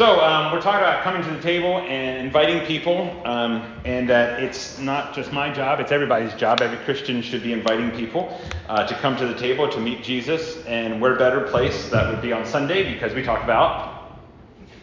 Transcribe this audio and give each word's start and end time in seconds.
So, 0.00 0.18
um, 0.20 0.50
we're 0.50 0.62
talking 0.62 0.80
about 0.80 1.04
coming 1.04 1.22
to 1.24 1.30
the 1.30 1.42
table 1.42 1.76
and 1.80 2.26
inviting 2.26 2.64
people, 2.64 3.20
um, 3.26 3.70
and 3.84 4.08
that 4.08 4.42
it's 4.42 4.78
not 4.78 5.14
just 5.14 5.30
my 5.30 5.52
job, 5.52 5.78
it's 5.78 5.92
everybody's 5.92 6.32
job. 6.32 6.62
Every 6.62 6.78
Christian 6.86 7.20
should 7.20 7.42
be 7.42 7.52
inviting 7.52 7.90
people 7.90 8.40
uh, 8.70 8.86
to 8.86 8.94
come 8.94 9.14
to 9.18 9.26
the 9.26 9.34
table 9.34 9.68
to 9.68 9.78
meet 9.78 10.02
Jesus, 10.02 10.64
and 10.64 11.02
where 11.02 11.16
better 11.16 11.42
place 11.42 11.90
that 11.90 12.10
would 12.10 12.22
be 12.22 12.32
on 12.32 12.46
Sunday 12.46 12.90
because 12.90 13.12
we 13.12 13.22
talk 13.22 13.44
about 13.44 14.18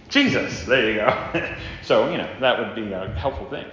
Jesus. 0.08 0.64
There 0.66 0.88
you 0.88 0.98
go. 0.98 1.56
so, 1.82 2.12
you 2.12 2.20
know, 2.20 2.40
that 2.40 2.60
would 2.60 2.76
be 2.76 2.94
a 2.94 3.10
helpful 3.14 3.50
thing. 3.50 3.66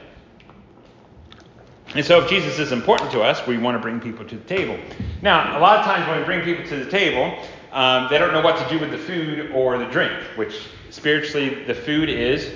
And 1.94 2.06
so, 2.06 2.22
if 2.22 2.30
Jesus 2.30 2.58
is 2.58 2.72
important 2.72 3.10
to 3.10 3.20
us, 3.20 3.46
we 3.46 3.58
want 3.58 3.74
to 3.74 3.80
bring 3.80 4.00
people 4.00 4.24
to 4.24 4.38
the 4.38 4.44
table. 4.44 4.78
Now, 5.20 5.58
a 5.58 5.60
lot 5.60 5.80
of 5.80 5.84
times 5.84 6.08
when 6.08 6.20
we 6.20 6.24
bring 6.24 6.40
people 6.40 6.66
to 6.70 6.82
the 6.82 6.90
table, 6.90 7.38
um, 7.70 8.06
they 8.08 8.16
don't 8.16 8.32
know 8.32 8.40
what 8.40 8.56
to 8.66 8.74
do 8.74 8.80
with 8.80 8.92
the 8.92 8.96
food 8.96 9.50
or 9.52 9.76
the 9.76 9.84
drink, 9.84 10.14
which 10.36 10.68
spiritually, 10.94 11.64
the 11.64 11.74
food 11.74 12.08
is 12.08 12.48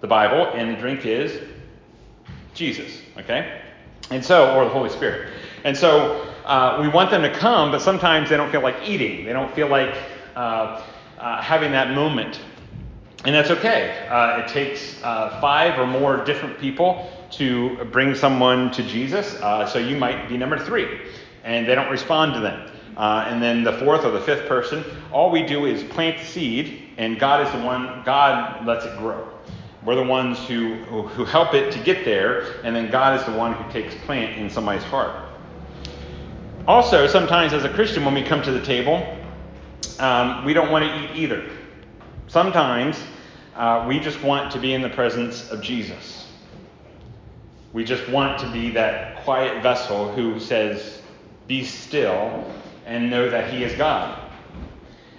the 0.00 0.06
Bible 0.08 0.50
and 0.52 0.76
the 0.76 0.80
drink 0.80 1.06
is 1.06 1.40
Jesus, 2.54 3.00
okay? 3.16 3.62
And 4.10 4.24
so, 4.24 4.56
or 4.56 4.64
the 4.64 4.70
Holy 4.70 4.90
Spirit. 4.90 5.32
And 5.62 5.76
so, 5.76 6.26
uh, 6.44 6.78
we 6.80 6.88
want 6.88 7.10
them 7.10 7.22
to 7.22 7.32
come, 7.32 7.70
but 7.70 7.80
sometimes 7.80 8.28
they 8.28 8.36
don't 8.36 8.50
feel 8.50 8.62
like 8.62 8.76
eating. 8.84 9.24
They 9.24 9.32
don't 9.32 9.54
feel 9.54 9.68
like 9.68 9.94
uh, 10.34 10.82
uh, 11.18 11.40
having 11.40 11.70
that 11.72 11.94
moment. 11.94 12.40
And 13.24 13.34
that's 13.34 13.50
okay. 13.50 14.08
Uh, 14.08 14.38
it 14.38 14.48
takes 14.48 15.00
uh, 15.04 15.38
five 15.40 15.78
or 15.78 15.86
more 15.86 16.24
different 16.24 16.58
people 16.58 17.08
to 17.32 17.84
bring 17.92 18.16
someone 18.16 18.72
to 18.72 18.82
Jesus. 18.82 19.36
Uh, 19.36 19.66
so 19.66 19.78
you 19.78 19.96
might 19.96 20.28
be 20.28 20.36
number 20.36 20.58
three, 20.58 21.00
and 21.44 21.68
they 21.68 21.76
don't 21.76 21.90
respond 21.90 22.34
to 22.34 22.40
them. 22.40 22.68
Uh, 23.00 23.24
and 23.28 23.42
then 23.42 23.64
the 23.64 23.72
fourth 23.78 24.04
or 24.04 24.10
the 24.10 24.20
fifth 24.20 24.46
person, 24.46 24.84
all 25.10 25.30
we 25.30 25.42
do 25.42 25.64
is 25.64 25.82
plant 25.84 26.18
the 26.18 26.26
seed, 26.26 26.82
and 26.98 27.18
God 27.18 27.46
is 27.46 27.50
the 27.50 27.64
one, 27.64 28.02
God 28.04 28.66
lets 28.66 28.84
it 28.84 28.98
grow. 28.98 29.26
We're 29.86 29.94
the 29.94 30.02
ones 30.02 30.38
who, 30.46 30.74
who 30.74 31.24
help 31.24 31.54
it 31.54 31.72
to 31.72 31.78
get 31.78 32.04
there, 32.04 32.60
and 32.62 32.76
then 32.76 32.90
God 32.90 33.18
is 33.18 33.24
the 33.24 33.32
one 33.32 33.54
who 33.54 33.72
takes 33.72 33.94
plant 34.04 34.38
in 34.38 34.50
somebody's 34.50 34.82
heart. 34.82 35.16
Also, 36.68 37.06
sometimes 37.06 37.54
as 37.54 37.64
a 37.64 37.70
Christian, 37.70 38.04
when 38.04 38.12
we 38.12 38.22
come 38.22 38.42
to 38.42 38.52
the 38.52 38.60
table, 38.60 39.16
um, 39.98 40.44
we 40.44 40.52
don't 40.52 40.70
want 40.70 40.84
to 40.84 41.02
eat 41.02 41.22
either. 41.22 41.48
Sometimes 42.28 43.02
uh, 43.56 43.86
we 43.88 43.98
just 43.98 44.22
want 44.22 44.52
to 44.52 44.58
be 44.58 44.74
in 44.74 44.82
the 44.82 44.90
presence 44.90 45.50
of 45.50 45.62
Jesus. 45.62 46.28
We 47.72 47.82
just 47.82 48.06
want 48.10 48.38
to 48.40 48.52
be 48.52 48.70
that 48.72 49.24
quiet 49.24 49.62
vessel 49.62 50.12
who 50.12 50.38
says, 50.38 51.00
Be 51.46 51.64
still 51.64 52.44
and 52.86 53.10
know 53.10 53.30
that 53.30 53.52
He 53.52 53.64
is 53.64 53.74
God. 53.76 54.18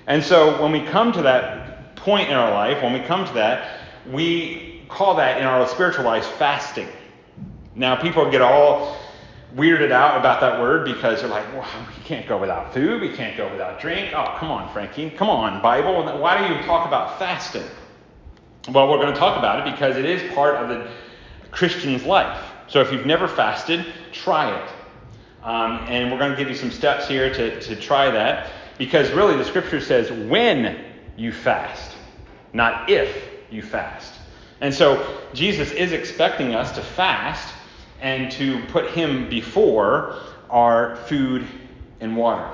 And 0.07 0.23
so 0.23 0.61
when 0.61 0.71
we 0.71 0.81
come 0.81 1.11
to 1.13 1.21
that 1.21 1.95
point 1.95 2.29
in 2.29 2.35
our 2.35 2.51
life, 2.51 2.81
when 2.81 2.93
we 2.93 2.99
come 3.01 3.25
to 3.25 3.33
that, 3.33 3.79
we 4.11 4.83
call 4.89 5.15
that 5.15 5.39
in 5.39 5.45
our 5.45 5.67
spiritual 5.67 6.05
life 6.05 6.25
fasting. 6.37 6.87
Now, 7.75 7.95
people 7.95 8.29
get 8.29 8.41
all 8.41 8.97
weirded 9.55 9.91
out 9.91 10.17
about 10.17 10.41
that 10.41 10.59
word 10.59 10.85
because 10.85 11.21
they're 11.21 11.29
like, 11.29 11.45
well, 11.53 11.67
we 11.97 12.03
can't 12.03 12.27
go 12.27 12.37
without 12.37 12.73
food, 12.73 13.01
we 13.01 13.09
can't 13.09 13.37
go 13.37 13.49
without 13.51 13.79
drink. 13.79 14.13
Oh, 14.13 14.35
come 14.37 14.51
on, 14.51 14.71
Frankie, 14.73 15.09
come 15.09 15.29
on, 15.29 15.61
Bible. 15.61 16.03
Why 16.19 16.47
do 16.47 16.53
you 16.53 16.61
talk 16.63 16.87
about 16.87 17.19
fasting? 17.19 17.65
Well, 18.69 18.89
we're 18.89 18.97
going 18.97 19.13
to 19.13 19.19
talk 19.19 19.37
about 19.37 19.65
it 19.65 19.71
because 19.71 19.97
it 19.97 20.05
is 20.05 20.33
part 20.33 20.55
of 20.55 20.69
the 20.69 20.89
Christian's 21.51 22.03
life. 22.03 22.45
So 22.67 22.79
if 22.81 22.91
you've 22.91 23.05
never 23.05 23.27
fasted, 23.27 23.85
try 24.11 24.55
it. 24.55 24.69
Um, 25.43 25.85
and 25.87 26.11
we're 26.11 26.19
going 26.19 26.31
to 26.31 26.37
give 26.37 26.49
you 26.49 26.55
some 26.55 26.71
steps 26.71 27.07
here 27.07 27.33
to, 27.33 27.59
to 27.61 27.75
try 27.75 28.11
that 28.11 28.51
because 28.77 29.11
really 29.11 29.35
the 29.37 29.45
scripture 29.45 29.81
says 29.81 30.11
when 30.11 30.83
you 31.17 31.31
fast, 31.31 31.95
not 32.53 32.89
if 32.89 33.15
you 33.49 33.61
fast. 33.61 34.13
And 34.61 34.73
so 34.73 35.19
Jesus 35.33 35.71
is 35.71 35.91
expecting 35.91 36.53
us 36.53 36.71
to 36.73 36.81
fast 36.81 37.53
and 38.01 38.31
to 38.33 38.63
put 38.67 38.91
him 38.91 39.29
before 39.29 40.17
our 40.49 40.95
food 41.07 41.45
and 41.99 42.15
water. 42.15 42.47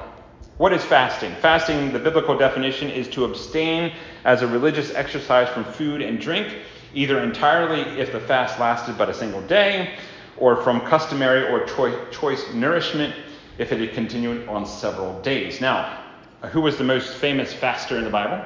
What 0.57 0.73
is 0.73 0.83
fasting? 0.83 1.35
Fasting, 1.35 1.91
the 1.93 1.99
biblical 1.99 2.37
definition, 2.37 2.89
is 2.89 3.07
to 3.09 3.25
abstain 3.25 3.93
as 4.23 4.41
a 4.41 4.47
religious 4.47 4.93
exercise 4.93 5.49
from 5.49 5.63
food 5.63 6.01
and 6.01 6.19
drink, 6.19 6.55
either 6.93 7.21
entirely 7.21 7.81
if 7.99 8.11
the 8.11 8.19
fast 8.19 8.59
lasted 8.59 8.97
but 8.97 9.09
a 9.09 9.13
single 9.13 9.41
day, 9.41 9.93
or 10.39 10.55
from 10.63 10.81
customary 10.81 11.47
or 11.47 11.65
choi- 11.65 12.09
choice 12.11 12.43
nourishment 12.53 13.13
if 13.57 13.71
it 13.71 13.79
had 13.79 13.93
continued 13.93 14.47
on 14.47 14.65
several 14.65 15.19
days. 15.21 15.59
Now, 15.61 16.03
who 16.51 16.61
was 16.61 16.77
the 16.77 16.83
most 16.83 17.15
famous 17.15 17.53
faster 17.53 17.97
in 17.97 18.03
the 18.03 18.09
Bible? 18.09 18.45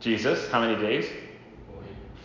Jesus. 0.00 0.48
How 0.50 0.60
many 0.60 0.80
days? 0.80 1.06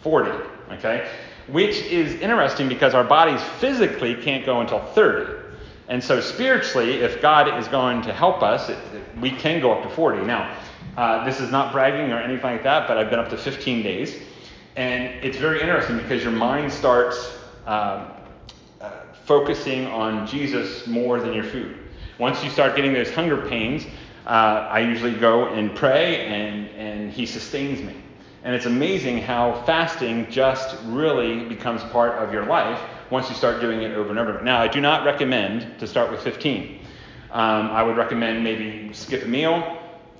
40. 0.01 0.29
40. 0.29 0.75
Okay? 0.77 1.09
Which 1.47 1.77
is 1.83 2.13
interesting 2.21 2.69
because 2.69 2.93
our 2.93 3.03
bodies 3.03 3.41
physically 3.59 4.15
can't 4.15 4.45
go 4.45 4.61
until 4.61 4.79
30. 4.79 5.41
And 5.89 6.01
so, 6.01 6.21
spiritually, 6.21 7.01
if 7.01 7.21
God 7.21 7.59
is 7.59 7.67
going 7.67 8.01
to 8.03 8.13
help 8.13 8.41
us, 8.41 8.69
it, 8.69 8.77
it, 8.93 9.19
we 9.19 9.31
can 9.31 9.59
go 9.59 9.73
up 9.73 9.83
to 9.83 9.89
40. 9.89 10.25
Now, 10.25 10.55
uh, 10.95 11.25
this 11.25 11.39
is 11.39 11.51
not 11.51 11.73
bragging 11.73 12.11
or 12.11 12.19
anything 12.19 12.43
like 12.43 12.63
that, 12.63 12.87
but 12.87 12.97
I've 12.97 13.09
been 13.09 13.19
up 13.19 13.29
to 13.29 13.37
15 13.37 13.83
days. 13.83 14.15
And 14.75 15.03
it's 15.23 15.37
very 15.37 15.59
interesting 15.59 15.97
because 15.97 16.23
your 16.23 16.31
mind 16.31 16.71
starts 16.71 17.37
um, 17.65 18.11
uh, 18.81 18.91
focusing 19.25 19.87
on 19.87 20.27
Jesus 20.27 20.87
more 20.87 21.19
than 21.19 21.33
your 21.33 21.43
food. 21.43 21.77
Once 22.19 22.43
you 22.43 22.49
start 22.49 22.75
getting 22.75 22.93
those 22.93 23.11
hunger 23.11 23.37
pains, 23.47 23.85
uh, 24.25 24.67
I 24.69 24.79
usually 24.79 25.13
go 25.13 25.47
and 25.47 25.75
pray, 25.75 26.25
and, 26.27 26.69
and 26.69 27.11
He 27.11 27.25
sustains 27.25 27.81
me. 27.81 27.95
And 28.43 28.53
it's 28.53 28.65
amazing 28.65 29.19
how 29.19 29.63
fasting 29.65 30.29
just 30.29 30.75
really 30.83 31.45
becomes 31.45 31.81
part 31.91 32.13
of 32.13 32.33
your 32.33 32.45
life 32.45 32.79
once 33.09 33.29
you 33.29 33.35
start 33.35 33.61
doing 33.61 33.81
it 33.81 33.91
over 33.91 34.09
and 34.09 34.19
over. 34.19 34.41
Now, 34.41 34.61
I 34.61 34.67
do 34.67 34.81
not 34.81 35.05
recommend 35.05 35.79
to 35.79 35.87
start 35.87 36.11
with 36.11 36.21
15. 36.21 36.79
Um, 37.31 37.69
I 37.71 37.81
would 37.83 37.95
recommend 37.95 38.43
maybe 38.43 38.91
skip 38.93 39.23
a 39.23 39.27
meal, 39.27 39.79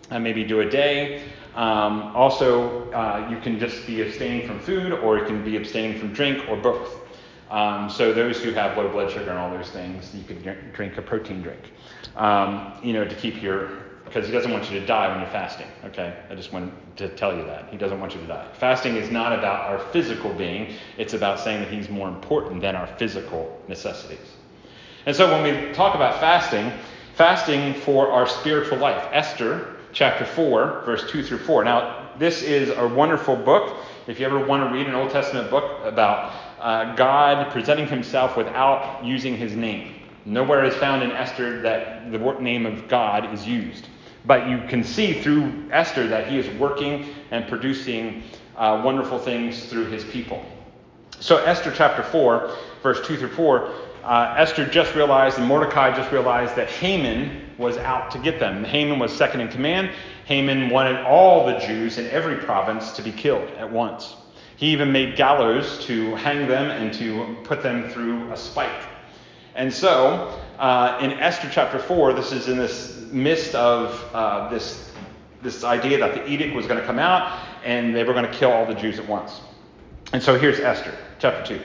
uh, 0.10 0.20
maybe 0.20 0.44
do 0.44 0.62
a 0.62 0.70
day. 0.70 1.24
Um, 1.56 2.16
also, 2.16 2.92
uh, 2.92 3.28
you 3.30 3.38
can 3.38 3.60
just 3.60 3.86
be 3.86 4.02
abstaining 4.02 4.48
from 4.48 4.60
food, 4.60 4.94
or 4.94 5.20
you 5.20 5.25
can 5.25 5.44
be 5.44 5.56
abstaining 5.58 6.00
from 6.00 6.14
drink, 6.14 6.48
or 6.50 6.58
both. 6.58 7.03
Um, 7.53 7.88
so 7.88 8.12
those 8.12 8.41
who 8.41 8.52
have 8.53 8.75
low 8.75 8.90
blood 8.90 9.12
sugar 9.12 9.30
and 9.30 9.38
all 9.38 9.52
those 9.52 9.69
things, 9.69 10.12
you 10.16 10.24
could 10.24 10.74
drink 10.74 10.97
a 10.97 11.03
protein 11.03 11.44
drink, 11.44 11.72
um, 12.16 12.74
you 12.81 12.94
know, 12.94 13.06
to 13.06 13.14
keep 13.14 13.44
your, 13.44 13.68
because 14.06 14.25
he 14.25 14.31
doesn't 14.31 14.52
want 14.52 14.72
you 14.72 14.80
to 14.80 14.86
die 14.88 15.08
when 15.09 15.19
you're 15.19 15.30
fasting. 15.30 15.68
Okay, 15.86 16.18
I 16.31 16.34
just 16.34 16.52
wanted 16.52 16.72
to 16.97 17.09
tell 17.09 17.38
you 17.38 17.46
that 17.46 17.69
he 17.69 17.78
doesn't 17.78 18.00
want 18.00 18.16
you 18.16 18.22
to 18.22 18.25
die. 18.25 18.47
Fasting 18.53 18.96
is 18.96 19.12
not 19.12 19.38
about 19.38 19.69
our 19.69 19.78
physical 19.78 20.34
being; 20.34 20.74
it's 20.97 21.13
about 21.13 21.40
saying 21.40 21.62
that 21.62 21.72
he's 21.72 21.90
more 21.90 22.08
important 22.08 22.59
than 22.59 22.75
our 22.75 22.88
physical 22.97 23.62
necessities. 23.68 24.34
And 25.06 25.16
so 25.16 25.31
when 25.31 25.44
we 25.44 25.74
talk 25.74 25.94
about 25.94 26.19
fasting, 26.19 26.72
fasting 27.13 27.75
for 27.81 28.12
our 28.12 28.25
spiritual 28.25 28.80
life, 28.80 29.08
Esther 29.12 29.75
chapter 29.92 30.25
4, 30.25 30.81
verse 30.88 31.08
2 31.12 31.22
through 31.22 31.38
4. 31.38 31.63
Now, 31.66 32.09
this 32.18 32.42
is 32.42 32.69
a 32.69 32.88
wonderful 32.88 33.36
book. 33.36 33.78
If 34.08 34.19
you 34.19 34.25
ever 34.25 34.44
want 34.44 34.68
to 34.68 34.75
read 34.75 34.88
an 34.88 34.96
Old 34.96 35.12
Testament 35.12 35.52
book 35.52 35.84
about 35.84 36.34
uh, 36.63 36.96
God 36.96 37.51
presenting 37.51 37.88
himself 37.88 38.38
without 38.38 39.03
using 39.03 39.35
his 39.35 39.53
name. 39.53 39.96
Nowhere 40.25 40.63
is 40.63 40.74
found 40.75 41.03
in 41.03 41.12
Esther 41.12 41.62
that 41.62 42.09
the 42.09 42.18
name 42.40 42.66
of 42.66 42.88
God 42.88 43.34
is 43.34 43.46
used. 43.46 43.90
But 44.25 44.47
you 44.47 44.59
can 44.69 44.81
see 44.81 45.22
through 45.22 45.69
Esther 45.72 46.07
that 46.07 46.29
he 46.29 46.40
is 46.40 46.47
working 46.57 47.13
and 47.31 47.46
producing 47.50 48.24
uh, 48.56 48.81
wonderful 48.84 49.19
things 49.19 49.66
through 49.66 49.88
his 49.88 50.06
people. 50.06 50.41
So, 51.19 51.38
Esther 51.38 51.74
chapter 51.75 52.01
4, 52.01 52.56
verse 52.81 53.06
2 53.06 53.18
through 53.18 53.34
4, 53.34 53.69
uh, 54.03 54.35
Esther 54.38 54.66
just 54.66 54.95
realized 54.95 55.40
and 55.40 55.47
Mordecai 55.47 55.94
just 55.94 56.13
realized 56.13 56.56
that 56.56 56.69
Haman 56.69 57.41
was 57.57 57.75
out 57.78 58.09
to 58.12 58.19
get 58.19 58.40
them. 58.40 58.63
Haman 58.63 59.00
was 59.00 59.12
second 59.12 59.41
in 59.41 59.50
command. 59.50 59.91
Haman 60.25 60.69
wanted 60.69 61.03
all 61.03 61.45
the 61.45 61.59
Jews 61.59 61.97
in 61.97 62.07
every 62.07 62.38
province 62.38 62.94
to 62.94 63.01
be 63.01 63.12
killed 63.12 63.50
at 63.57 63.69
once. 63.69 64.15
He 64.63 64.69
even 64.69 64.94
made 64.94 65.18
gallows 65.18 65.77
to 65.88 66.15
hang 66.15 66.48
them 66.48 66.71
and 66.71 66.94
to 66.94 67.36
put 67.44 67.62
them 67.62 67.89
through 67.89 68.31
a 68.31 68.38
spike. 68.38 68.88
And 69.56 69.74
so, 69.74 70.39
uh, 70.57 71.00
in 71.01 71.12
Esther 71.12 71.50
chapter 71.51 71.77
4, 71.77 72.13
this 72.13 72.31
is 72.31 72.48
in 72.48 72.57
this 72.57 72.98
midst 73.12 73.56
of 73.56 74.01
uh, 74.13 74.48
this, 74.50 74.89
this 75.42 75.65
idea 75.65 75.98
that 76.00 76.13
the 76.13 76.25
edict 76.31 76.56
was 76.56 76.65
going 76.65 76.80
to 76.80 76.86
come 76.86 76.98
out 76.98 77.45
and 77.65 77.94
they 77.94 78.06
were 78.06 78.13
going 78.13 78.24
to 78.24 78.31
kill 78.31 78.54
all 78.54 78.65
the 78.65 78.74
Jews 78.74 79.00
at 79.00 79.06
once. 79.06 79.42
And 80.13 80.24
so 80.24 80.39
here's 80.39 80.62
Esther, 80.62 80.98
chapter 81.19 81.57
2. 81.57 81.62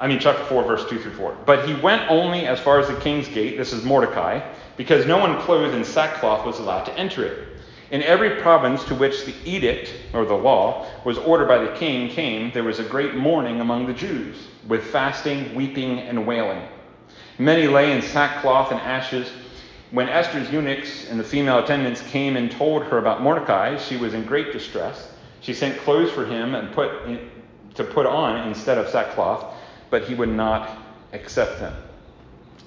I 0.00 0.08
mean, 0.08 0.18
chapter 0.18 0.42
4, 0.46 0.64
verse 0.64 0.90
2 0.90 0.98
through 0.98 1.14
4. 1.14 1.36
But 1.46 1.68
he 1.68 1.74
went 1.74 2.10
only 2.10 2.48
as 2.48 2.58
far 2.58 2.80
as 2.80 2.88
the 2.88 2.98
king's 2.98 3.28
gate, 3.28 3.56
this 3.56 3.72
is 3.72 3.84
Mordecai, 3.84 4.40
because 4.76 5.06
no 5.06 5.16
one 5.16 5.40
clothed 5.42 5.76
in 5.76 5.84
sackcloth 5.84 6.44
was 6.44 6.58
allowed 6.58 6.86
to 6.86 6.98
enter 6.98 7.24
it. 7.24 7.52
In 7.92 8.02
every 8.02 8.40
province 8.40 8.82
to 8.84 8.94
which 8.94 9.26
the 9.26 9.34
edict, 9.44 9.92
or 10.14 10.24
the 10.24 10.34
law, 10.34 10.86
was 11.04 11.18
ordered 11.18 11.46
by 11.46 11.58
the 11.58 11.76
king 11.76 12.08
came, 12.08 12.50
there 12.52 12.64
was 12.64 12.78
a 12.78 12.84
great 12.84 13.14
mourning 13.14 13.60
among 13.60 13.86
the 13.86 13.92
Jews, 13.92 14.48
with 14.66 14.82
fasting, 14.82 15.54
weeping, 15.54 15.98
and 15.98 16.26
wailing. 16.26 16.66
Many 17.38 17.68
lay 17.68 17.92
in 17.92 18.00
sackcloth 18.00 18.72
and 18.72 18.80
ashes. 18.80 19.30
When 19.90 20.08
Esther's 20.08 20.50
eunuchs 20.50 21.10
and 21.10 21.20
the 21.20 21.24
female 21.24 21.58
attendants 21.58 22.00
came 22.00 22.38
and 22.38 22.50
told 22.50 22.82
her 22.84 22.96
about 22.96 23.20
Mordecai, 23.20 23.76
she 23.76 23.98
was 23.98 24.14
in 24.14 24.24
great 24.24 24.54
distress. 24.54 25.12
She 25.42 25.52
sent 25.52 25.78
clothes 25.80 26.10
for 26.10 26.24
him 26.24 26.54
and 26.54 26.72
put 26.72 27.04
in, 27.04 27.30
to 27.74 27.84
put 27.84 28.06
on 28.06 28.48
instead 28.48 28.78
of 28.78 28.88
sackcloth, 28.88 29.54
but 29.90 30.04
he 30.04 30.14
would 30.14 30.30
not 30.30 30.78
accept 31.12 31.60
them. 31.60 31.74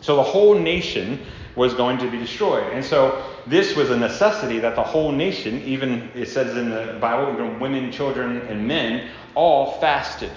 So 0.01 0.17
the 0.17 0.23
whole 0.23 0.53
nation 0.53 1.25
was 1.55 1.73
going 1.73 1.97
to 1.97 2.11
be 2.11 2.19
destroyed. 2.19 2.71
And 2.73 2.85
so 2.85 3.23
this 3.47 3.75
was 3.75 3.89
a 3.91 3.97
necessity 3.97 4.59
that 4.59 4.75
the 4.75 4.83
whole 4.83 5.11
nation, 5.11 5.61
even 5.61 6.09
it 6.15 6.27
says 6.27 6.57
in 6.57 6.69
the 6.69 6.97
Bible, 6.99 7.31
even 7.33 7.59
women, 7.59 7.91
children, 7.91 8.37
and 8.47 8.67
men, 8.67 9.09
all 9.35 9.79
fasted. 9.79 10.31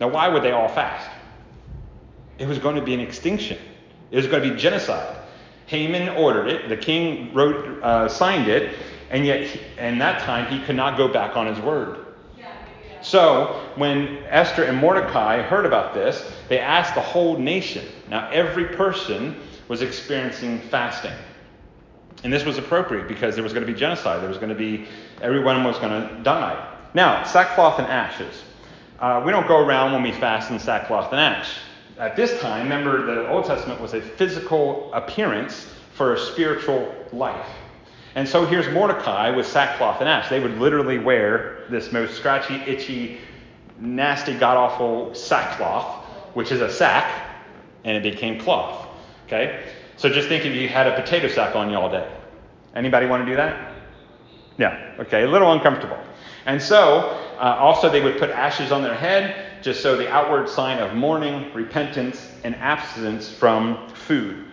Now, 0.00 0.08
why 0.08 0.28
would 0.28 0.42
they 0.42 0.52
all 0.52 0.68
fast? 0.68 1.08
It 2.38 2.46
was 2.46 2.58
going 2.58 2.76
to 2.76 2.82
be 2.82 2.94
an 2.94 3.00
extinction. 3.00 3.58
It 4.10 4.16
was 4.16 4.26
going 4.26 4.42
to 4.42 4.50
be 4.50 4.56
genocide. 4.56 5.16
Haman 5.66 6.10
ordered 6.10 6.48
it. 6.48 6.68
The 6.68 6.76
king 6.76 7.32
wrote, 7.32 7.82
uh, 7.82 8.08
signed 8.08 8.48
it, 8.48 8.74
and 9.10 9.24
yet, 9.24 9.56
in 9.78 9.98
that 9.98 10.22
time, 10.22 10.52
he 10.52 10.64
could 10.64 10.76
not 10.76 10.96
go 10.96 11.08
back 11.08 11.36
on 11.36 11.46
his 11.46 11.58
word. 11.60 12.06
So, 13.02 13.62
when 13.76 14.18
Esther 14.24 14.64
and 14.64 14.78
Mordecai 14.78 15.40
heard 15.42 15.64
about 15.64 15.94
this, 15.94 16.28
they 16.48 16.58
asked 16.58 16.94
the 16.94 17.00
whole 17.00 17.38
nation. 17.38 17.84
Now, 18.08 18.28
every 18.30 18.64
person 18.64 19.36
was 19.68 19.80
experiencing 19.80 20.58
fasting. 20.58 21.12
And 22.24 22.32
this 22.32 22.44
was 22.44 22.58
appropriate 22.58 23.08
because 23.08 23.34
there 23.34 23.44
was 23.44 23.52
going 23.52 23.66
to 23.66 23.72
be 23.72 23.78
genocide. 23.78 24.22
There 24.22 24.28
was 24.28 24.38
going 24.38 24.48
to 24.50 24.54
be, 24.54 24.86
everyone 25.20 25.62
was 25.64 25.78
going 25.78 26.08
to 26.08 26.22
die. 26.22 26.74
Now, 26.94 27.24
sackcloth 27.24 27.78
and 27.78 27.86
ashes. 27.86 28.42
Uh, 28.98 29.22
we 29.24 29.30
don't 29.30 29.46
go 29.46 29.58
around 29.58 29.92
when 29.92 30.02
we 30.02 30.12
fast 30.12 30.50
in 30.50 30.58
sackcloth 30.58 31.12
and 31.12 31.20
ash. 31.20 31.58
At 31.98 32.16
this 32.16 32.40
time, 32.40 32.64
remember, 32.64 33.04
the 33.04 33.28
Old 33.28 33.44
Testament 33.44 33.80
was 33.80 33.94
a 33.94 34.00
physical 34.00 34.92
appearance 34.92 35.66
for 35.94 36.14
a 36.14 36.18
spiritual 36.18 36.94
life. 37.12 37.46
And 38.14 38.26
so 38.26 38.46
here's 38.46 38.66
Mordecai 38.72 39.30
with 39.30 39.46
sackcloth 39.46 40.00
and 40.00 40.08
ash. 40.08 40.30
They 40.30 40.40
would 40.40 40.58
literally 40.58 40.98
wear 40.98 41.64
this 41.68 41.92
most 41.92 42.16
scratchy, 42.16 42.54
itchy, 42.54 43.18
nasty, 43.78 44.34
god 44.34 44.56
awful 44.56 45.14
sackcloth, 45.14 46.04
which 46.34 46.50
is 46.50 46.62
a 46.62 46.72
sack, 46.72 47.36
and 47.84 47.96
it 47.96 48.02
became 48.02 48.40
cloth. 48.40 48.88
Okay? 49.26 49.64
So 49.96 50.08
just 50.08 50.28
think 50.28 50.44
if 50.44 50.54
you 50.54 50.68
had 50.68 50.86
a 50.86 50.94
potato 50.94 51.28
sack 51.28 51.56
on 51.56 51.70
you 51.70 51.76
all 51.76 51.90
day. 51.90 52.06
Anybody 52.74 53.06
want 53.06 53.24
to 53.24 53.30
do 53.30 53.36
that? 53.36 53.74
Yeah. 54.58 54.94
Okay. 54.98 55.24
A 55.24 55.28
little 55.28 55.52
uncomfortable. 55.52 55.98
And 56.44 56.60
so, 56.62 57.18
uh, 57.38 57.56
also, 57.58 57.90
they 57.90 58.00
would 58.00 58.18
put 58.18 58.30
ashes 58.30 58.70
on 58.70 58.82
their 58.82 58.94
head, 58.94 59.62
just 59.62 59.82
so 59.82 59.96
the 59.96 60.08
outward 60.10 60.48
sign 60.48 60.78
of 60.78 60.94
mourning, 60.94 61.52
repentance, 61.52 62.30
and 62.44 62.54
abstinence 62.56 63.28
from 63.28 63.88
food. 63.88 64.44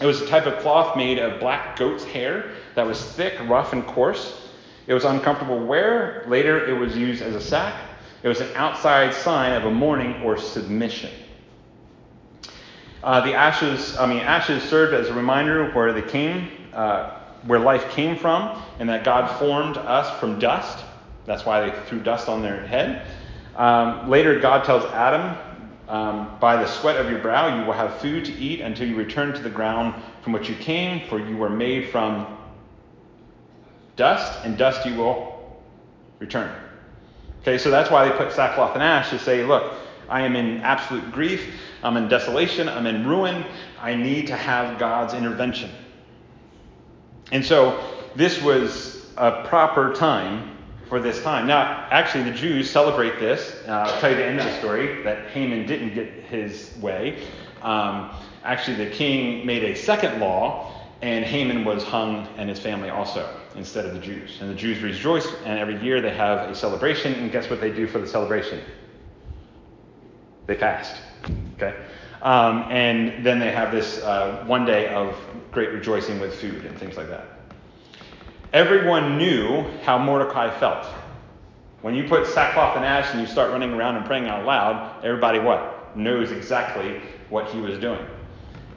It 0.00 0.06
was 0.06 0.20
a 0.20 0.26
type 0.26 0.46
of 0.46 0.58
cloth 0.58 0.96
made 0.96 1.18
of 1.18 1.40
black 1.40 1.78
goat's 1.78 2.04
hair 2.04 2.50
that 2.74 2.86
was 2.86 3.02
thick, 3.02 3.38
rough, 3.48 3.72
and 3.72 3.86
coarse. 3.86 4.50
It 4.86 4.94
was 4.94 5.04
uncomfortable 5.04 5.64
wear. 5.64 6.24
Later, 6.26 6.66
it 6.66 6.78
was 6.78 6.96
used 6.96 7.22
as 7.22 7.34
a 7.34 7.40
sack. 7.40 7.80
It 8.22 8.28
was 8.28 8.40
an 8.40 8.48
outside 8.54 9.14
sign 9.14 9.52
of 9.52 9.64
a 9.64 9.70
mourning 9.70 10.22
or 10.22 10.36
submission. 10.36 11.10
Uh, 13.02 13.20
the 13.20 13.34
ashes, 13.34 13.96
I 13.98 14.06
mean, 14.06 14.18
ashes 14.18 14.62
served 14.62 14.94
as 14.94 15.08
a 15.08 15.14
reminder 15.14 15.66
of 15.66 15.74
where 15.74 15.92
they 15.92 16.02
came, 16.02 16.48
uh, 16.72 17.18
where 17.46 17.58
life 17.58 17.90
came 17.90 18.16
from, 18.16 18.62
and 18.78 18.88
that 18.88 19.02
God 19.02 19.38
formed 19.38 19.76
us 19.76 20.20
from 20.20 20.38
dust. 20.38 20.84
That's 21.26 21.44
why 21.44 21.68
they 21.68 21.76
threw 21.86 22.00
dust 22.00 22.28
on 22.28 22.42
their 22.42 22.64
head. 22.64 23.06
Um, 23.56 24.08
later, 24.08 24.38
God 24.38 24.64
tells 24.64 24.84
Adam, 24.92 25.36
um, 25.88 26.38
By 26.40 26.56
the 26.56 26.66
sweat 26.66 26.96
of 26.96 27.10
your 27.10 27.18
brow 27.18 27.58
you 27.58 27.66
will 27.66 27.72
have 27.72 27.98
food 27.98 28.24
to 28.26 28.32
eat 28.32 28.60
until 28.60 28.86
you 28.88 28.94
return 28.94 29.34
to 29.34 29.42
the 29.42 29.50
ground 29.50 30.00
from 30.22 30.32
which 30.32 30.48
you 30.48 30.54
came, 30.54 31.08
for 31.08 31.18
you 31.18 31.36
were 31.36 31.50
made 31.50 31.88
from 31.90 32.38
dust, 33.96 34.38
and 34.44 34.56
dust 34.56 34.86
you 34.86 34.94
will 34.94 35.60
return. 36.20 36.54
Okay, 37.40 37.58
so 37.58 37.70
that's 37.70 37.90
why 37.90 38.08
they 38.08 38.16
put 38.16 38.32
sackcloth 38.32 38.74
and 38.74 38.82
ash 38.82 39.10
to 39.10 39.18
say, 39.18 39.44
Look, 39.44 39.74
I 40.08 40.22
am 40.22 40.36
in 40.36 40.58
absolute 40.60 41.10
grief. 41.12 41.54
I'm 41.82 41.96
in 41.96 42.08
desolation. 42.08 42.68
I'm 42.68 42.86
in 42.86 43.06
ruin. 43.06 43.44
I 43.80 43.94
need 43.94 44.26
to 44.28 44.36
have 44.36 44.78
God's 44.78 45.14
intervention. 45.14 45.70
And 47.32 47.44
so 47.44 47.82
this 48.14 48.42
was 48.42 49.06
a 49.16 49.44
proper 49.44 49.94
time 49.94 50.56
for 50.88 51.00
this 51.00 51.22
time. 51.22 51.46
Now, 51.46 51.88
actually, 51.90 52.24
the 52.24 52.36
Jews 52.36 52.68
celebrate 52.68 53.18
this. 53.18 53.56
Uh, 53.66 53.72
I'll 53.72 54.00
tell 54.00 54.10
you 54.10 54.16
the 54.16 54.26
end 54.26 54.38
of 54.38 54.44
the 54.44 54.58
story 54.58 55.02
that 55.04 55.30
Haman 55.30 55.66
didn't 55.66 55.94
get 55.94 56.06
his 56.24 56.76
way. 56.80 57.26
Um, 57.62 58.10
actually, 58.44 58.76
the 58.76 58.90
king 58.90 59.46
made 59.46 59.64
a 59.64 59.74
second 59.74 60.20
law, 60.20 60.82
and 61.00 61.24
Haman 61.24 61.64
was 61.64 61.82
hung 61.82 62.28
and 62.36 62.48
his 62.48 62.60
family 62.60 62.90
also 62.90 63.34
instead 63.56 63.86
of 63.86 63.94
the 63.94 64.00
Jews. 64.00 64.38
And 64.40 64.50
the 64.50 64.54
Jews 64.54 64.82
rejoice, 64.82 65.26
and 65.44 65.58
every 65.58 65.82
year 65.82 66.00
they 66.02 66.14
have 66.14 66.50
a 66.50 66.54
celebration. 66.54 67.14
And 67.14 67.32
guess 67.32 67.48
what 67.48 67.60
they 67.60 67.72
do 67.72 67.86
for 67.86 67.98
the 67.98 68.06
celebration? 68.06 68.60
They 70.46 70.56
fast. 70.56 70.96
Okay? 71.56 71.74
Um, 72.22 72.66
and 72.70 73.24
then 73.24 73.38
they 73.38 73.50
have 73.50 73.72
this 73.72 73.98
uh, 74.02 74.44
one 74.46 74.64
day 74.64 74.92
of 74.94 75.16
great 75.50 75.70
rejoicing 75.70 76.20
with 76.20 76.34
food 76.40 76.64
and 76.64 76.78
things 76.78 76.96
like 76.96 77.08
that. 77.08 77.26
Everyone 78.52 79.18
knew 79.18 79.64
how 79.82 79.98
Mordecai 79.98 80.56
felt. 80.58 80.86
When 81.80 81.94
you 81.94 82.06
put 82.06 82.26
sackcloth 82.26 82.76
and 82.76 82.84
ash 82.84 83.10
and 83.12 83.20
you 83.20 83.26
start 83.26 83.50
running 83.50 83.72
around 83.72 83.96
and 83.96 84.06
praying 84.06 84.28
out 84.28 84.44
loud, 84.44 85.04
everybody 85.04 85.40
what? 85.40 85.96
Knows 85.96 86.30
exactly 86.30 87.00
what 87.28 87.48
he 87.48 87.60
was 87.60 87.78
doing. 87.78 88.06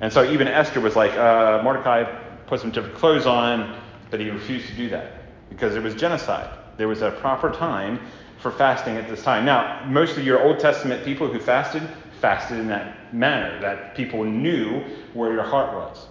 And 0.02 0.12
so 0.12 0.30
even 0.30 0.48
Esther 0.48 0.82
was 0.82 0.96
like, 0.96 1.12
uh, 1.12 1.62
Mordecai 1.64 2.04
put 2.48 2.60
some 2.60 2.72
different 2.72 2.96
clothes 2.96 3.26
on, 3.26 3.80
but 4.10 4.20
he 4.20 4.30
refused 4.30 4.68
to 4.68 4.74
do 4.76 4.90
that 4.90 5.50
because 5.50 5.74
there 5.74 5.82
was 5.82 5.94
genocide. 5.94 6.50
There 6.78 6.88
was 6.88 7.02
a 7.02 7.12
proper 7.12 7.52
time 7.52 8.00
for 8.46 8.52
fasting 8.52 8.96
at 8.96 9.10
this 9.10 9.24
time. 9.24 9.44
Now, 9.44 9.84
most 9.88 10.18
of 10.18 10.24
your 10.24 10.40
Old 10.40 10.60
Testament 10.60 11.04
people 11.04 11.28
who 11.28 11.40
fasted, 11.40 11.82
fasted 12.22 12.60
in 12.60 12.68
that 12.68 13.12
manner, 13.12 13.60
that 13.60 13.96
people 13.96 14.24
knew 14.24 14.84
where 15.16 15.34
your 15.34 15.42
heart 15.42 15.74
was. 15.74 16.06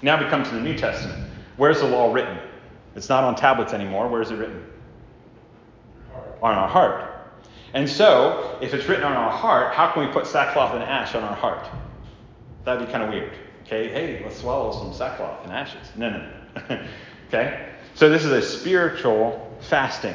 Now 0.00 0.22
we 0.22 0.30
come 0.30 0.44
to 0.44 0.50
the 0.54 0.60
New 0.60 0.78
Testament. 0.78 1.28
Where's 1.56 1.80
the 1.80 1.88
law 1.88 2.12
written? 2.12 2.38
It's 2.94 3.08
not 3.08 3.24
on 3.24 3.34
tablets 3.34 3.72
anymore. 3.72 4.06
Where 4.06 4.22
is 4.22 4.30
it 4.30 4.36
written? 4.36 4.64
On 6.40 6.54
our 6.54 6.68
heart. 6.68 7.02
And 7.72 7.90
so, 7.90 8.56
if 8.62 8.72
it's 8.72 8.86
written 8.86 9.04
on 9.04 9.16
our 9.16 9.32
heart, 9.32 9.74
how 9.74 9.90
can 9.90 10.06
we 10.06 10.12
put 10.12 10.28
sackcloth 10.28 10.72
and 10.72 10.84
ash 10.84 11.16
on 11.16 11.24
our 11.24 11.34
heart? 11.34 11.66
That'd 12.64 12.86
be 12.86 12.92
kind 12.92 13.02
of 13.02 13.10
weird. 13.10 13.32
Okay, 13.64 13.88
hey, 13.88 14.22
let's 14.22 14.38
swallow 14.38 14.70
some 14.70 14.94
sackcloth 14.94 15.42
and 15.42 15.52
ashes. 15.52 15.88
No, 15.96 16.10
no, 16.10 16.30
no. 16.68 16.86
okay? 17.26 17.70
So, 17.96 18.08
this 18.08 18.24
is 18.24 18.30
a 18.30 18.40
spiritual 18.40 19.52
fasting. 19.62 20.14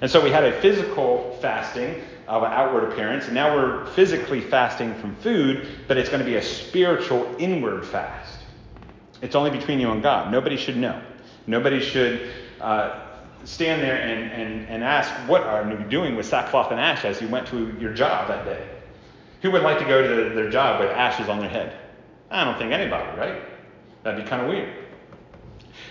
And 0.00 0.10
so, 0.10 0.22
we 0.22 0.30
had 0.30 0.44
a 0.44 0.60
physical 0.60 1.38
fasting 1.40 2.02
of 2.28 2.42
an 2.42 2.52
outward 2.52 2.92
appearance, 2.92 3.26
and 3.26 3.34
now 3.34 3.54
we're 3.54 3.86
physically 3.92 4.40
fasting 4.40 4.94
from 4.96 5.14
food, 5.16 5.68
but 5.86 5.96
it's 5.96 6.08
going 6.08 6.20
to 6.20 6.26
be 6.26 6.36
a 6.36 6.42
spiritual 6.42 7.34
inward 7.38 7.86
fast. 7.86 8.40
It's 9.22 9.34
only 9.34 9.50
between 9.50 9.80
you 9.80 9.90
and 9.90 10.02
God. 10.02 10.30
Nobody 10.30 10.56
should 10.56 10.76
know. 10.76 11.00
Nobody 11.46 11.80
should 11.80 12.30
uh, 12.60 13.06
stand 13.44 13.82
there 13.82 13.96
and, 13.96 14.30
and, 14.32 14.68
and 14.68 14.84
ask, 14.84 15.10
What 15.28 15.42
are 15.42 15.68
you 15.70 15.78
doing 15.88 16.16
with 16.16 16.26
sackcloth 16.26 16.70
and 16.70 16.80
ash 16.80 17.04
as 17.04 17.20
you 17.20 17.28
went 17.28 17.46
to 17.48 17.74
your 17.78 17.92
job 17.92 18.28
that 18.28 18.44
day? 18.44 18.68
Who 19.42 19.50
would 19.52 19.62
like 19.62 19.78
to 19.78 19.84
go 19.84 20.02
to 20.02 20.34
their 20.34 20.50
job 20.50 20.80
with 20.80 20.90
ashes 20.90 21.28
on 21.28 21.38
their 21.38 21.48
head? 21.48 21.76
I 22.30 22.44
don't 22.44 22.58
think 22.58 22.72
anybody, 22.72 23.16
right? 23.16 23.42
That'd 24.02 24.24
be 24.24 24.28
kind 24.28 24.42
of 24.42 24.48
weird. 24.48 24.74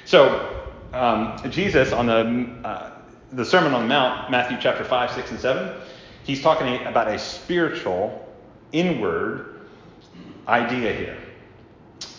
So, 0.03 0.73
um, 0.93 1.37
Jesus 1.49 1.91
on 1.93 2.05
the, 2.07 2.67
uh, 2.67 2.94
the 3.31 3.45
Sermon 3.45 3.73
on 3.73 3.83
the 3.83 3.87
Mount, 3.87 4.31
Matthew 4.31 4.57
chapter 4.61 4.83
5, 4.83 5.11
6, 5.11 5.31
and 5.31 5.39
7, 5.39 5.81
he's 6.23 6.41
talking 6.41 6.85
about 6.85 7.07
a 7.07 7.19
spiritual, 7.19 8.27
inward 8.71 9.61
idea 10.47 10.93
here. 10.93 11.17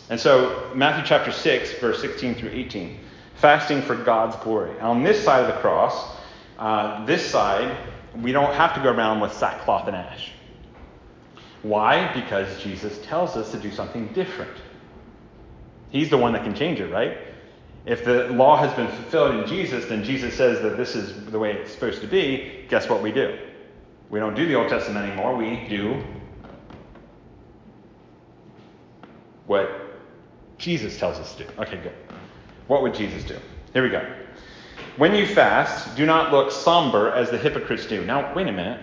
And 0.08 0.18
so, 0.20 0.70
Matthew 0.74 1.04
chapter 1.06 1.32
6, 1.32 1.78
verse 1.80 2.00
16 2.00 2.36
through 2.36 2.50
18 2.50 3.00
fasting 3.36 3.82
for 3.82 3.94
God's 3.94 4.36
glory. 4.36 4.78
On 4.80 5.02
this 5.02 5.22
side 5.22 5.42
of 5.42 5.54
the 5.54 5.60
cross, 5.60 6.16
uh, 6.58 7.04
this 7.04 7.24
side, 7.24 7.76
we 8.22 8.32
don't 8.32 8.54
have 8.54 8.74
to 8.74 8.82
go 8.82 8.90
around 8.90 9.20
with 9.20 9.32
sackcloth 9.32 9.86
and 9.86 9.96
ash. 9.96 10.32
Why? 11.62 12.12
Because 12.14 12.62
Jesus 12.62 12.98
tells 13.04 13.36
us 13.36 13.50
to 13.52 13.58
do 13.58 13.70
something 13.70 14.08
different. 14.08 14.56
He's 15.90 16.10
the 16.10 16.16
one 16.16 16.32
that 16.32 16.44
can 16.44 16.54
change 16.54 16.80
it, 16.80 16.90
right? 16.90 17.18
If 17.86 18.04
the 18.04 18.24
law 18.30 18.56
has 18.56 18.72
been 18.74 18.88
fulfilled 18.88 19.36
in 19.36 19.46
Jesus, 19.46 19.86
then 19.86 20.02
Jesus 20.02 20.34
says 20.34 20.60
that 20.62 20.76
this 20.76 20.96
is 20.96 21.24
the 21.26 21.38
way 21.38 21.52
it's 21.52 21.72
supposed 21.72 22.00
to 22.00 22.08
be. 22.08 22.64
Guess 22.68 22.88
what 22.88 23.00
we 23.00 23.12
do? 23.12 23.38
We 24.10 24.18
don't 24.18 24.34
do 24.34 24.46
the 24.46 24.56
Old 24.56 24.68
Testament 24.68 25.06
anymore. 25.06 25.36
We 25.36 25.66
do 25.68 26.02
what 29.46 29.70
Jesus 30.58 30.98
tells 30.98 31.18
us 31.18 31.36
to 31.36 31.44
do. 31.44 31.50
Okay, 31.60 31.76
good. 31.76 31.94
What 32.66 32.82
would 32.82 32.94
Jesus 32.94 33.22
do? 33.22 33.36
Here 33.72 33.84
we 33.84 33.90
go. 33.90 34.04
When 34.96 35.14
you 35.14 35.26
fast, 35.26 35.96
do 35.96 36.06
not 36.06 36.32
look 36.32 36.50
somber 36.50 37.12
as 37.12 37.30
the 37.30 37.38
hypocrites 37.38 37.86
do. 37.86 38.04
Now, 38.04 38.34
wait 38.34 38.48
a 38.48 38.52
minute. 38.52 38.80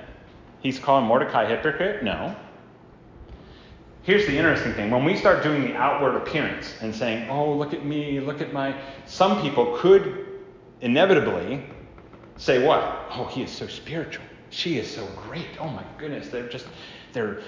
He's 0.62 0.80
calling 0.80 1.06
Mordecai 1.06 1.46
hypocrite? 1.46 2.04
No. 2.04 2.36
Here's 4.04 4.26
the 4.26 4.36
interesting 4.36 4.74
thing. 4.74 4.92
When 4.92 5.06
we 5.06 5.16
start 5.16 5.44
doing 5.44 5.62
the 5.62 5.76
outward 5.76 6.16
appearance 6.16 6.76
and 6.82 6.94
saying, 6.94 7.30
oh, 7.30 7.54
look 7.54 7.74
at 7.74 7.86
me, 7.86 8.20
look 8.20 8.42
at 8.42 8.52
my. 8.52 8.76
Some 9.06 9.42
people 9.42 9.78
could 9.78 10.28
inevitably 10.82 11.64
say 12.36 12.66
what? 12.66 13.08
Oh, 13.12 13.26
he 13.26 13.44
is 13.44 13.52
so 13.52 13.66
spiritual. 13.66 14.26
She 14.50 14.78
is 14.78 14.94
so 14.94 15.08
great. 15.26 15.48
Oh 15.58 15.70
my 15.70 15.86
goodness. 15.98 16.28
They're 16.28 16.50
just, 16.50 16.68
they're, 17.14 17.42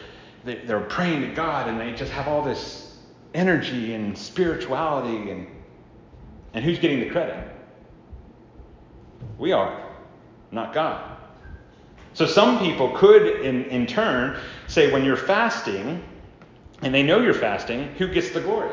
they're 0.46 0.80
praying 0.80 1.22
to 1.22 1.36
God 1.36 1.68
and 1.68 1.80
they 1.80 1.92
just 1.92 2.14
have 2.14 2.30
all 2.30 2.42
this 2.42 3.00
energy 3.34 3.94
and 3.94 4.18
spirituality 4.18 5.32
and, 5.32 5.48
and 6.54 6.64
who's 6.64 6.80
getting 6.80 7.02
the 7.02 7.10
credit? 7.10 7.50
We 9.38 9.52
are, 9.52 9.92
not 10.52 10.74
God. 10.74 11.18
So 12.14 12.26
some 12.26 12.60
people 12.60 12.96
could, 12.96 13.42
in, 13.42 13.66
in 13.66 13.86
turn, 13.86 14.40
say 14.68 14.94
when 14.94 15.04
you're 15.04 15.18
fasting, 15.18 16.02
and 16.82 16.94
they 16.94 17.04
know 17.04 17.20
you're 17.20 17.34
fasting, 17.34 17.90
who 17.98 18.08
gets 18.08 18.32
the 18.32 18.42
glory? 18.42 18.72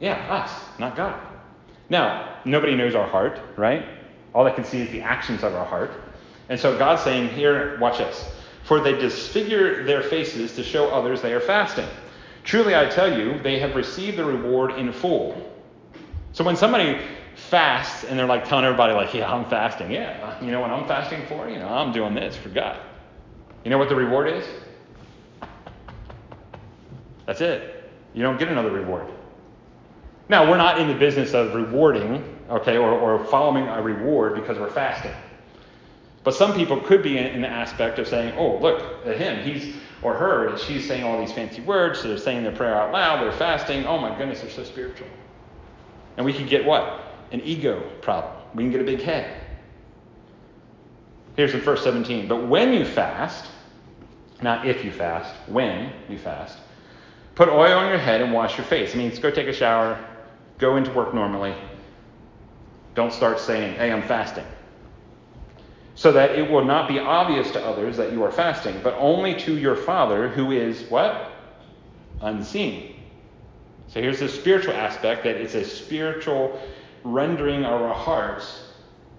Yeah, 0.00 0.14
us, 0.32 0.50
not 0.78 0.96
God. 0.96 1.20
Now, 1.88 2.38
nobody 2.44 2.74
knows 2.74 2.94
our 2.94 3.06
heart, 3.06 3.38
right? 3.56 3.86
All 4.34 4.44
they 4.44 4.52
can 4.52 4.64
see 4.64 4.80
is 4.80 4.90
the 4.90 5.02
actions 5.02 5.42
of 5.42 5.54
our 5.54 5.64
heart. 5.64 5.92
And 6.48 6.58
so 6.58 6.76
God's 6.76 7.02
saying 7.02 7.28
here, 7.28 7.78
watch 7.78 7.98
this. 7.98 8.30
For 8.64 8.80
they 8.80 8.92
disfigure 8.92 9.84
their 9.84 10.02
faces 10.02 10.54
to 10.56 10.62
show 10.62 10.88
others 10.88 11.20
they 11.20 11.32
are 11.32 11.40
fasting. 11.40 11.88
Truly, 12.44 12.74
I 12.74 12.88
tell 12.88 13.16
you, 13.16 13.38
they 13.38 13.58
have 13.58 13.76
received 13.76 14.16
the 14.16 14.24
reward 14.24 14.72
in 14.72 14.92
full. 14.92 15.50
So 16.32 16.42
when 16.42 16.56
somebody 16.56 17.00
fasts 17.34 18.04
and 18.04 18.18
they're 18.18 18.26
like 18.26 18.44
telling 18.44 18.64
everybody, 18.64 18.94
like, 18.94 19.14
yeah, 19.14 19.32
I'm 19.32 19.48
fasting. 19.48 19.90
Yeah, 19.90 20.42
you 20.42 20.50
know 20.50 20.60
what 20.60 20.70
I'm 20.70 20.86
fasting 20.88 21.26
for? 21.26 21.48
You 21.48 21.58
know, 21.58 21.68
I'm 21.68 21.92
doing 21.92 22.14
this 22.14 22.36
for 22.36 22.48
God. 22.48 22.80
You 23.64 23.70
know 23.70 23.78
what 23.78 23.88
the 23.88 23.96
reward 23.96 24.28
is? 24.28 24.44
That's 27.32 27.40
it. 27.40 27.90
You 28.12 28.22
don't 28.22 28.38
get 28.38 28.48
another 28.48 28.70
reward. 28.70 29.06
Now, 30.28 30.50
we're 30.50 30.58
not 30.58 30.78
in 30.78 30.86
the 30.86 30.94
business 30.94 31.32
of 31.32 31.54
rewarding, 31.54 32.22
okay, 32.50 32.76
or, 32.76 32.90
or 32.90 33.24
following 33.24 33.66
a 33.68 33.80
reward 33.80 34.34
because 34.34 34.58
we're 34.58 34.68
fasting. 34.68 35.14
But 36.24 36.34
some 36.34 36.52
people 36.52 36.78
could 36.78 37.02
be 37.02 37.16
in, 37.16 37.28
in, 37.28 37.40
the 37.40 37.48
aspect 37.48 37.98
of 37.98 38.06
saying, 38.06 38.34
oh, 38.36 38.58
look 38.58 39.06
at 39.06 39.16
him. 39.16 39.42
He's 39.42 39.76
or 40.02 40.12
her, 40.12 40.58
she's 40.58 40.86
saying 40.86 41.04
all 41.04 41.18
these 41.18 41.32
fancy 41.32 41.62
words. 41.62 42.00
So 42.00 42.08
they're 42.08 42.18
saying 42.18 42.42
their 42.42 42.52
prayer 42.52 42.74
out 42.74 42.92
loud. 42.92 43.22
They're 43.22 43.32
fasting. 43.32 43.86
Oh 43.86 43.96
my 43.96 44.14
goodness, 44.18 44.42
they're 44.42 44.50
so 44.50 44.64
spiritual. 44.64 45.08
And 46.18 46.26
we 46.26 46.34
could 46.34 46.48
get 46.48 46.66
what? 46.66 47.14
An 47.30 47.40
ego 47.40 47.80
problem. 48.02 48.34
We 48.54 48.64
can 48.64 48.72
get 48.72 48.82
a 48.82 48.84
big 48.84 49.00
head. 49.00 49.40
Here's 51.34 51.54
in 51.54 51.60
verse 51.60 51.82
17. 51.82 52.28
But 52.28 52.46
when 52.46 52.74
you 52.74 52.84
fast, 52.84 53.46
not 54.42 54.66
if 54.66 54.84
you 54.84 54.92
fast, 54.92 55.34
when 55.48 55.92
you 56.10 56.18
fast, 56.18 56.58
put 57.34 57.48
oil 57.48 57.78
on 57.78 57.88
your 57.88 57.98
head 57.98 58.20
and 58.20 58.32
wash 58.32 58.56
your 58.56 58.66
face. 58.66 58.94
It 58.94 58.98
means 58.98 59.18
go 59.18 59.30
take 59.30 59.48
a 59.48 59.52
shower, 59.52 60.02
go 60.58 60.76
into 60.76 60.90
work 60.92 61.14
normally. 61.14 61.54
Don't 62.94 63.12
start 63.12 63.40
saying, 63.40 63.74
hey, 63.76 63.90
I'm 63.90 64.02
fasting 64.02 64.44
so 65.94 66.12
that 66.12 66.30
it 66.38 66.50
will 66.50 66.64
not 66.64 66.88
be 66.88 66.98
obvious 66.98 67.50
to 67.52 67.64
others 67.64 67.96
that 67.96 68.12
you 68.12 68.22
are 68.22 68.32
fasting, 68.32 68.80
but 68.82 68.94
only 68.98 69.34
to 69.40 69.56
your 69.56 69.76
Father 69.76 70.28
who 70.28 70.50
is 70.50 70.82
what? 70.90 71.30
Unseen. 72.20 72.96
So 73.88 74.00
here's 74.00 74.20
the 74.20 74.28
spiritual 74.28 74.74
aspect 74.74 75.24
that 75.24 75.36
it's 75.36 75.54
a 75.54 75.64
spiritual 75.64 76.60
rendering 77.04 77.64
of 77.64 77.82
our 77.82 77.94
hearts 77.94 78.68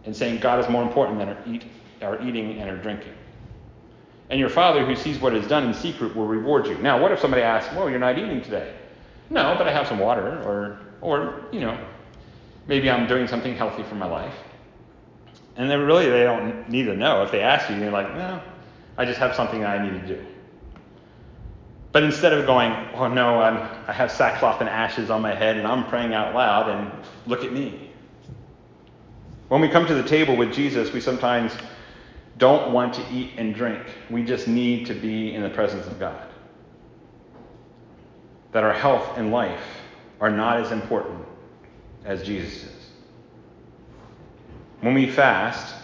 and 0.06 0.16
saying 0.16 0.40
God 0.40 0.60
is 0.60 0.70
more 0.70 0.82
important 0.82 1.20
than 1.20 1.30
our, 1.30 1.38
eat, 1.46 1.64
our 2.02 2.22
eating 2.28 2.60
and 2.60 2.70
our 2.70 2.78
drinking. 2.78 3.14
And 4.30 4.40
your 4.40 4.50
Father 4.50 4.86
who 4.86 4.96
sees 4.96 5.20
what 5.20 5.36
is 5.36 5.48
done 5.48 5.66
in 5.68 5.74
secret 5.74 6.16
will 6.16 6.26
reward 6.26 6.68
you. 6.68 6.78
Now, 6.78 7.02
what 7.02 7.12
if 7.12 7.20
somebody 7.20 7.44
asks, 7.44 7.74
well, 7.76 7.90
you're 7.90 8.00
not 8.00 8.18
eating 8.18 8.42
today? 8.42 8.74
No, 9.30 9.56
but 9.58 9.68
I 9.68 9.72
have 9.72 9.88
some 9.88 10.00
water, 10.00 10.42
or, 10.44 10.80
or 11.02 11.46
you 11.52 11.60
know, 11.60 11.78
maybe 12.68 12.90
I'm 12.90 13.08
doing 13.08 13.28
something 13.28 13.56
healthy 13.56 13.84
for 13.84 13.96
my 13.96 14.06
life. 14.06 14.36
And 15.56 15.70
then 15.70 15.82
really 15.82 16.10
they 16.10 16.24
don't 16.24 16.68
need 16.70 16.84
to 16.86 16.96
know. 16.96 17.24
If 17.24 17.32
they 17.32 17.42
ask 17.42 17.70
you, 17.70 17.76
you're 17.78 17.92
like, 17.92 18.14
no, 18.16 18.42
I 18.98 19.06
just 19.06 19.20
have 19.20 19.36
something 19.36 19.64
I 19.64 19.84
need 19.84 20.02
to 20.02 20.08
do. 20.08 20.26
But 21.92 22.04
instead 22.04 22.34
of 22.34 22.48
going, 22.48 22.72
oh 22.96 23.08
no, 23.08 23.40
I'm, 23.40 23.58
I 23.88 23.94
have 23.94 24.12
sackcloth 24.12 24.62
and 24.62 24.70
ashes 24.70 25.12
on 25.12 25.22
my 25.22 25.36
head 25.36 25.58
and 25.58 25.68
I'm 25.68 25.86
praying 25.86 26.14
out 26.16 26.34
loud 26.34 26.70
and 26.70 26.92
look 27.28 27.44
at 27.44 27.54
me. 27.54 27.92
When 29.50 29.62
we 29.62 29.70
come 29.70 29.86
to 29.86 29.94
the 29.94 30.04
table 30.04 30.36
with 30.36 30.52
Jesus, 30.52 30.92
we 30.92 31.00
sometimes 31.00 31.54
don't 32.38 32.72
want 32.72 32.94
to 32.96 33.06
eat 33.12 33.32
and 33.38 33.54
drink. 33.54 33.84
We 34.10 34.24
just 34.24 34.48
need 34.48 34.86
to 34.88 34.94
be 34.94 35.34
in 35.34 35.44
the 35.44 35.50
presence 35.50 35.86
of 35.88 36.00
God. 36.00 36.28
That 38.52 38.64
our 38.64 38.74
health 38.74 39.18
and 39.18 39.32
life 39.32 39.64
are 40.20 40.32
not 40.32 40.60
as 40.60 40.72
important 40.72 41.26
as 42.06 42.24
Jesus 42.24 42.64
is. 42.64 42.90
When 44.82 44.94
we 44.94 45.10
fast, 45.10 45.76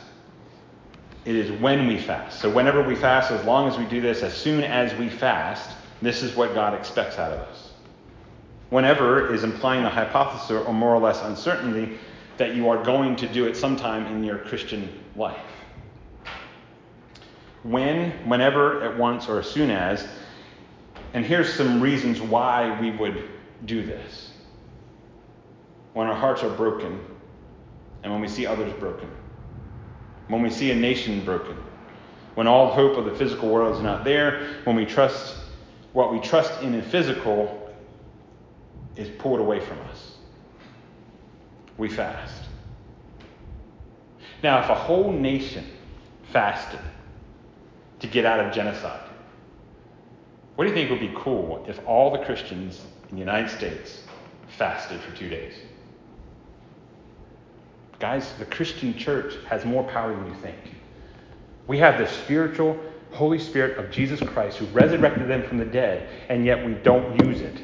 it 1.25 1.35
is 1.35 1.51
when 1.61 1.87
we 1.87 1.97
fast. 1.97 2.39
So, 2.39 2.49
whenever 2.49 2.81
we 2.81 2.95
fast, 2.95 3.31
as 3.31 3.43
long 3.45 3.67
as 3.67 3.77
we 3.77 3.85
do 3.85 4.01
this, 4.01 4.23
as 4.23 4.33
soon 4.33 4.63
as 4.63 4.93
we 4.95 5.09
fast, 5.09 5.69
this 6.01 6.23
is 6.23 6.35
what 6.35 6.53
God 6.53 6.73
expects 6.73 7.17
out 7.17 7.31
of 7.31 7.39
us. 7.39 7.73
Whenever 8.69 9.33
is 9.33 9.43
implying 9.43 9.83
the 9.83 9.89
hypothesis 9.89 10.51
or 10.51 10.73
more 10.73 10.93
or 10.93 10.99
less 10.99 11.21
uncertainty 11.23 11.97
that 12.37 12.55
you 12.55 12.69
are 12.69 12.83
going 12.83 13.15
to 13.17 13.27
do 13.27 13.45
it 13.45 13.55
sometime 13.55 14.05
in 14.07 14.23
your 14.23 14.37
Christian 14.37 14.89
life. 15.15 15.58
When, 17.63 18.11
whenever, 18.27 18.83
at 18.83 18.97
once, 18.97 19.27
or 19.27 19.39
as 19.39 19.49
soon 19.49 19.69
as. 19.69 20.07
And 21.13 21.25
here's 21.25 21.53
some 21.53 21.81
reasons 21.81 22.21
why 22.21 22.79
we 22.79 22.91
would 22.91 23.27
do 23.65 23.85
this. 23.85 24.31
When 25.93 26.07
our 26.07 26.15
hearts 26.15 26.43
are 26.43 26.55
broken 26.55 26.99
and 28.03 28.11
when 28.11 28.21
we 28.21 28.27
see 28.27 28.45
others 28.45 28.71
broken, 28.79 29.09
when 30.27 30.41
we 30.41 30.49
see 30.49 30.71
a 30.71 30.75
nation 30.75 31.25
broken, 31.25 31.57
when 32.35 32.47
all 32.47 32.71
hope 32.71 32.97
of 32.97 33.05
the 33.05 33.15
physical 33.15 33.49
world 33.49 33.75
is 33.75 33.81
not 33.81 34.03
there, 34.03 34.47
when 34.63 34.75
we 34.75 34.85
trust 34.85 35.35
what 35.93 36.13
we 36.13 36.19
trust 36.19 36.61
in 36.61 36.71
the 36.71 36.81
physical 36.83 37.73
is 38.95 39.09
pulled 39.17 39.39
away 39.39 39.59
from 39.59 39.79
us. 39.91 40.17
We 41.77 41.89
fast. 41.89 42.43
Now, 44.43 44.61
if 44.63 44.69
a 44.69 44.75
whole 44.75 45.11
nation 45.11 45.65
fasted 46.31 46.79
to 47.99 48.07
get 48.07 48.25
out 48.25 48.39
of 48.39 48.53
genocide, 48.53 49.09
what 50.55 50.65
do 50.65 50.71
you 50.71 50.75
think 50.75 50.89
would 50.89 50.99
be 50.99 51.13
cool 51.15 51.65
if 51.67 51.79
all 51.87 52.11
the 52.11 52.19
Christians 52.25 52.81
in 53.09 53.15
the 53.15 53.19
United 53.19 53.49
States 53.49 54.03
fasted 54.57 54.99
for 54.99 55.15
two 55.15 55.29
days? 55.29 55.53
Guys, 57.99 58.33
the 58.39 58.45
Christian 58.45 58.97
church 58.97 59.35
has 59.45 59.65
more 59.65 59.83
power 59.83 60.15
than 60.15 60.25
you 60.27 60.35
think. 60.35 60.57
We 61.67 61.77
have 61.79 61.97
the 61.97 62.07
spiritual 62.07 62.77
Holy 63.11 63.39
Spirit 63.39 63.77
of 63.77 63.91
Jesus 63.91 64.19
Christ 64.19 64.57
who 64.57 64.65
resurrected 64.67 65.27
them 65.27 65.43
from 65.47 65.57
the 65.57 65.65
dead, 65.65 66.09
and 66.29 66.45
yet 66.45 66.65
we 66.65 66.73
don't 66.73 67.25
use 67.25 67.41
it. 67.41 67.61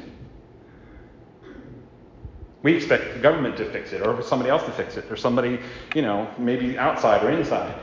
We 2.62 2.74
expect 2.74 3.14
the 3.14 3.20
government 3.20 3.56
to 3.58 3.70
fix 3.70 3.92
it, 3.92 4.06
or 4.06 4.20
somebody 4.22 4.50
else 4.50 4.64
to 4.64 4.72
fix 4.72 4.96
it, 4.96 5.10
or 5.10 5.16
somebody, 5.16 5.60
you 5.94 6.02
know, 6.02 6.28
maybe 6.38 6.76
outside 6.78 7.22
or 7.22 7.30
inside. 7.30 7.78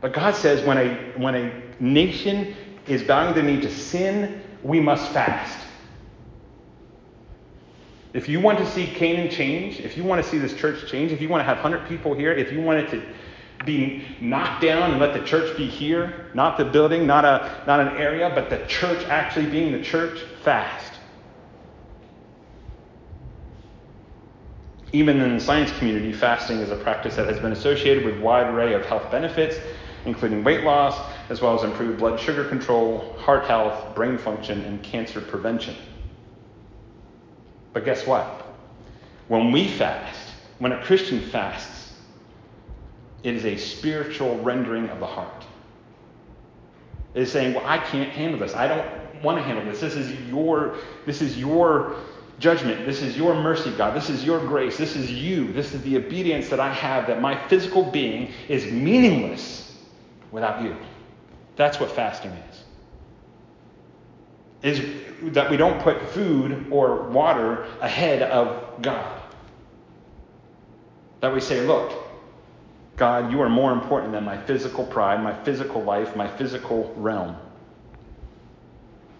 But 0.00 0.12
God 0.12 0.34
says 0.34 0.64
when 0.66 0.78
a, 0.78 0.94
when 1.16 1.34
a 1.34 1.62
nation 1.80 2.54
is 2.86 3.02
bowing 3.02 3.34
the 3.34 3.42
knee 3.42 3.60
to 3.60 3.70
sin, 3.70 4.42
we 4.62 4.80
must 4.80 5.10
fast. 5.12 5.66
If 8.12 8.28
you 8.28 8.40
want 8.40 8.58
to 8.58 8.66
see 8.66 8.86
Canaan 8.86 9.30
change, 9.30 9.80
if 9.80 9.96
you 9.96 10.04
want 10.04 10.24
to 10.24 10.30
see 10.30 10.38
this 10.38 10.54
church 10.54 10.90
change, 10.90 11.12
if 11.12 11.20
you 11.20 11.28
want 11.28 11.40
to 11.40 11.44
have 11.44 11.58
100 11.58 11.86
people 11.86 12.14
here, 12.14 12.32
if 12.32 12.50
you 12.50 12.62
want 12.62 12.78
it 12.78 12.90
to 12.90 13.02
be 13.64 14.04
knocked 14.20 14.62
down 14.62 14.90
and 14.90 15.00
let 15.00 15.12
the 15.12 15.24
church 15.26 15.56
be 15.56 15.66
here, 15.66 16.30
not 16.34 16.56
the 16.56 16.64
building, 16.64 17.06
not, 17.06 17.24
a, 17.24 17.62
not 17.66 17.80
an 17.80 17.88
area, 17.96 18.30
but 18.34 18.48
the 18.48 18.64
church 18.66 19.04
actually 19.08 19.46
being 19.46 19.72
the 19.72 19.82
church, 19.82 20.20
fast. 20.42 20.94
Even 24.92 25.20
in 25.20 25.34
the 25.34 25.40
science 25.40 25.76
community, 25.78 26.12
fasting 26.12 26.58
is 26.58 26.70
a 26.70 26.76
practice 26.76 27.16
that 27.16 27.26
has 27.26 27.38
been 27.38 27.52
associated 27.52 28.04
with 28.04 28.18
a 28.18 28.20
wide 28.20 28.46
array 28.46 28.72
of 28.72 28.84
health 28.86 29.10
benefits, 29.10 29.58
including 30.06 30.44
weight 30.44 30.64
loss, 30.64 30.98
as 31.28 31.40
well 31.40 31.54
as 31.54 31.64
improved 31.64 31.98
blood 31.98 32.18
sugar 32.18 32.48
control, 32.48 33.14
heart 33.18 33.44
health, 33.44 33.94
brain 33.94 34.16
function, 34.16 34.62
and 34.62 34.82
cancer 34.82 35.20
prevention. 35.20 35.74
But 37.72 37.84
guess 37.84 38.06
what? 38.06 38.46
When 39.28 39.52
we 39.52 39.68
fast, 39.68 40.30
when 40.58 40.72
a 40.72 40.82
Christian 40.82 41.20
fasts, 41.20 41.92
it 43.22 43.34
is 43.34 43.44
a 43.44 43.56
spiritual 43.56 44.38
rendering 44.38 44.88
of 44.88 45.00
the 45.00 45.06
heart. 45.06 45.44
It 47.14 47.22
is 47.22 47.32
saying, 47.32 47.54
Well, 47.54 47.66
I 47.66 47.78
can't 47.78 48.10
handle 48.10 48.38
this. 48.38 48.54
I 48.54 48.68
don't 48.68 49.22
want 49.22 49.38
to 49.38 49.42
handle 49.42 49.64
this. 49.64 49.80
This 49.80 49.94
is 49.94 50.12
your, 50.28 50.76
this 51.06 51.20
is 51.20 51.36
your 51.36 51.96
judgment. 52.38 52.86
This 52.86 53.02
is 53.02 53.16
your 53.16 53.34
mercy, 53.34 53.72
God. 53.72 53.96
This 53.96 54.10
is 54.10 54.24
your 54.24 54.38
grace. 54.38 54.76
This 54.76 54.94
is 54.94 55.10
you. 55.10 55.52
This 55.52 55.74
is 55.74 55.82
the 55.82 55.96
obedience 55.96 56.48
that 56.50 56.60
I 56.60 56.72
have 56.72 57.06
that 57.08 57.20
my 57.20 57.36
physical 57.48 57.90
being 57.90 58.32
is 58.48 58.70
meaningless 58.70 59.65
without 60.36 60.62
you. 60.62 60.76
That's 61.56 61.80
what 61.80 61.90
fasting 61.90 62.30
is 62.30 62.62
is 64.66 64.82
that 65.34 65.48
we 65.48 65.56
don't 65.56 65.80
put 65.80 66.10
food 66.10 66.66
or 66.70 67.04
water 67.04 67.66
ahead 67.80 68.22
of 68.22 68.82
God. 68.82 69.22
That 71.20 71.32
we 71.32 71.40
say, 71.40 71.64
look, 71.64 71.92
God, 72.96 73.30
you 73.30 73.40
are 73.42 73.48
more 73.48 73.72
important 73.72 74.12
than 74.12 74.24
my 74.24 74.36
physical 74.36 74.84
pride, 74.84 75.22
my 75.22 75.34
physical 75.44 75.82
life, 75.84 76.16
my 76.16 76.26
physical 76.36 76.92
realm. 76.96 77.36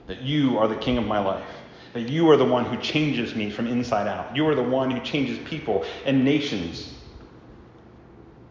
That 0.08 0.22
you 0.22 0.58
are 0.58 0.66
the 0.66 0.76
king 0.76 0.98
of 0.98 1.06
my 1.06 1.20
life. 1.20 1.46
That 1.92 2.08
you 2.08 2.28
are 2.30 2.36
the 2.36 2.44
one 2.44 2.64
who 2.64 2.76
changes 2.78 3.34
me 3.34 3.50
from 3.50 3.68
inside 3.68 4.08
out. 4.08 4.34
You 4.34 4.48
are 4.48 4.56
the 4.56 4.62
one 4.62 4.90
who 4.90 5.00
changes 5.00 5.38
people 5.46 5.84
and 6.04 6.24
nations. 6.24 6.92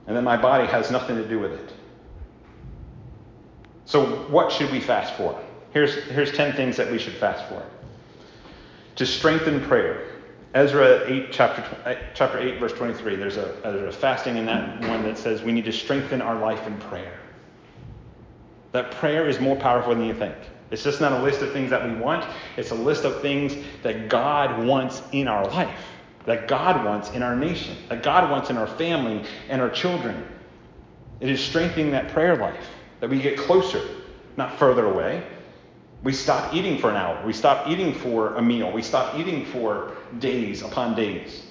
And 0.08 0.16
that 0.16 0.22
my 0.22 0.38
body 0.38 0.66
has 0.68 0.92
nothing 0.92 1.18
to 1.18 1.28
do 1.28 1.40
with 1.40 1.52
it. 1.52 1.74
So, 3.86 4.06
what 4.30 4.52
should 4.52 4.72
we 4.72 4.80
fast 4.80 5.14
for? 5.16 5.40
Here's, 5.72 5.96
here's 6.06 6.32
10 6.32 6.54
things 6.54 6.78
that 6.78 6.92
we 6.92 6.98
should 6.98 7.14
fast 7.14 7.48
for. 7.50 7.64
To 8.96 9.06
strengthen 9.06 9.62
prayer. 9.62 10.12
Ezra 10.54 11.04
8, 11.06 11.32
chapter, 11.32 11.62
uh, 11.86 11.96
chapter 12.14 12.40
8, 12.40 12.60
verse 12.60 12.72
23. 12.74 13.18
There's 13.18 13.38
a, 13.38 13.58
there's 13.62 13.94
a 13.94 13.98
fasting 13.98 14.38
in 14.38 14.46
that 14.46 14.80
one 14.88 15.04
that 15.04 15.18
says 15.18 15.44
we 15.44 15.52
need 15.52 15.66
to 15.66 15.74
strengthen 15.74 16.22
our 16.22 16.40
life 16.40 16.66
in 16.66 16.78
prayer. 16.78 17.20
That 18.72 18.92
prayer 18.92 19.28
is 19.28 19.40
more 19.40 19.58
powerful 19.58 19.94
than 19.94 20.06
you 20.06 20.14
think. 20.14 20.36
It's 20.72 20.84
just 20.84 21.02
not 21.02 21.12
a 21.12 21.22
list 21.22 21.42
of 21.42 21.52
things 21.52 21.70
that 21.70 21.86
we 21.86 21.96
want, 21.96 22.26
it's 22.58 22.72
a 22.72 22.76
list 22.76 23.04
of 23.04 23.22
things 23.22 23.56
that 23.84 24.10
God 24.10 24.66
wants 24.66 25.02
in 25.12 25.28
our 25.28 25.46
life, 25.48 25.80
that 26.26 26.48
God 26.48 26.84
wants 26.84 27.12
in 27.12 27.22
our 27.22 27.36
nation, 27.36 27.76
that 27.90 28.02
God 28.02 28.32
wants 28.32 28.50
in 28.50 28.58
our 28.58 28.68
family 28.68 29.24
and 29.50 29.62
our 29.62 29.70
children. 29.70 30.26
It 31.20 31.30
is 31.30 31.40
strengthening 31.40 31.92
that 31.92 32.10
prayer 32.10 32.36
life, 32.36 32.68
that 33.00 33.10
we 33.10 33.22
get 33.22 33.38
closer, 33.38 33.82
not 34.38 34.58
further 34.58 34.86
away. 34.86 35.26
We 36.04 36.14
stop 36.14 36.54
eating 36.54 36.78
for 36.78 36.90
an 36.90 36.98
hour. 36.98 37.26
We 37.26 37.34
stop 37.34 37.68
eating 37.68 37.94
for 37.94 38.36
a 38.36 38.42
meal. 38.42 38.72
We 38.72 38.82
stop 38.82 39.18
eating 39.18 39.46
for 39.46 39.92
days 40.20 40.62
upon 40.62 40.96
days. 40.96 41.44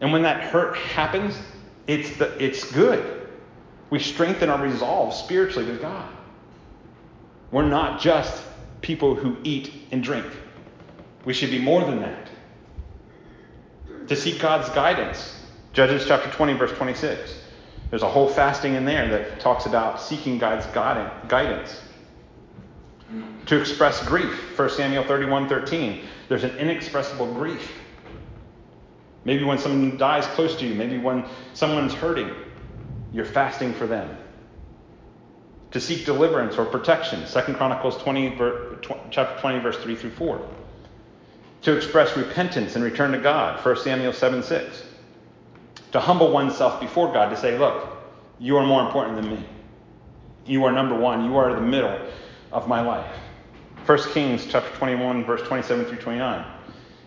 And 0.00 0.12
when 0.12 0.22
that 0.22 0.40
hurt 0.40 0.76
happens, 0.76 1.38
it's, 1.86 2.16
the, 2.16 2.42
it's 2.42 2.70
good. 2.72 3.28
We 3.90 3.98
strengthen 3.98 4.48
our 4.48 4.62
resolve 4.62 5.14
spiritually 5.14 5.68
with 5.68 5.80
God. 5.80 6.08
We're 7.50 7.68
not 7.68 8.00
just 8.00 8.42
people 8.80 9.14
who 9.14 9.36
eat 9.42 9.72
and 9.90 10.02
drink. 10.02 10.26
We 11.24 11.32
should 11.32 11.50
be 11.50 11.58
more 11.58 11.84
than 11.84 12.00
that. 12.00 12.28
To 14.08 14.16
seek 14.16 14.40
God's 14.40 14.68
guidance. 14.70 15.34
Judges 15.72 16.06
chapter 16.06 16.30
20, 16.30 16.54
verse 16.54 16.72
26. 16.72 17.37
There's 17.90 18.02
a 18.02 18.08
whole 18.08 18.28
fasting 18.28 18.74
in 18.74 18.84
there 18.84 19.08
that 19.08 19.40
talks 19.40 19.66
about 19.66 20.00
seeking 20.00 20.38
God's 20.38 20.66
guidance. 20.66 21.82
To 23.46 23.58
express 23.58 24.04
grief. 24.06 24.58
1 24.58 24.70
Samuel 24.70 25.04
31, 25.04 25.48
13. 25.48 26.04
There's 26.28 26.44
an 26.44 26.56
inexpressible 26.58 27.32
grief. 27.32 27.72
Maybe 29.24 29.44
when 29.44 29.58
someone 29.58 29.96
dies 29.96 30.26
close 30.28 30.56
to 30.56 30.66
you, 30.66 30.74
maybe 30.74 30.98
when 30.98 31.24
someone's 31.54 31.94
hurting, 31.94 32.30
you're 33.12 33.24
fasting 33.24 33.72
for 33.72 33.86
them 33.86 34.16
to 35.70 35.80
seek 35.80 36.04
deliverance 36.04 36.56
or 36.56 36.64
protection. 36.64 37.24
2 37.26 37.54
Chronicles 37.54 37.96
20, 37.98 38.36
chapter 39.10 39.40
20, 39.40 39.58
verse 39.60 39.76
3 39.78 39.96
through 39.96 40.10
4. 40.10 40.48
To 41.62 41.76
express 41.76 42.16
repentance 42.16 42.74
and 42.74 42.84
return 42.84 43.12
to 43.12 43.18
God. 43.18 43.64
1 43.64 43.76
Samuel 43.78 44.12
7, 44.12 44.42
6. 44.42 44.82
To 45.92 46.00
humble 46.00 46.30
oneself 46.30 46.80
before 46.80 47.12
God, 47.12 47.30
to 47.30 47.36
say, 47.36 47.58
look, 47.58 47.88
you 48.38 48.56
are 48.56 48.66
more 48.66 48.84
important 48.84 49.16
than 49.16 49.30
me. 49.30 49.44
You 50.46 50.64
are 50.64 50.72
number 50.72 50.94
one. 50.94 51.24
You 51.24 51.36
are 51.36 51.54
the 51.54 51.60
middle 51.60 51.98
of 52.52 52.68
my 52.68 52.80
life. 52.80 53.10
1 53.86 53.98
Kings 54.12 54.46
chapter 54.48 54.70
21, 54.76 55.24
verse 55.24 55.42
27 55.42 55.86
through 55.86 55.98
29. 55.98 56.44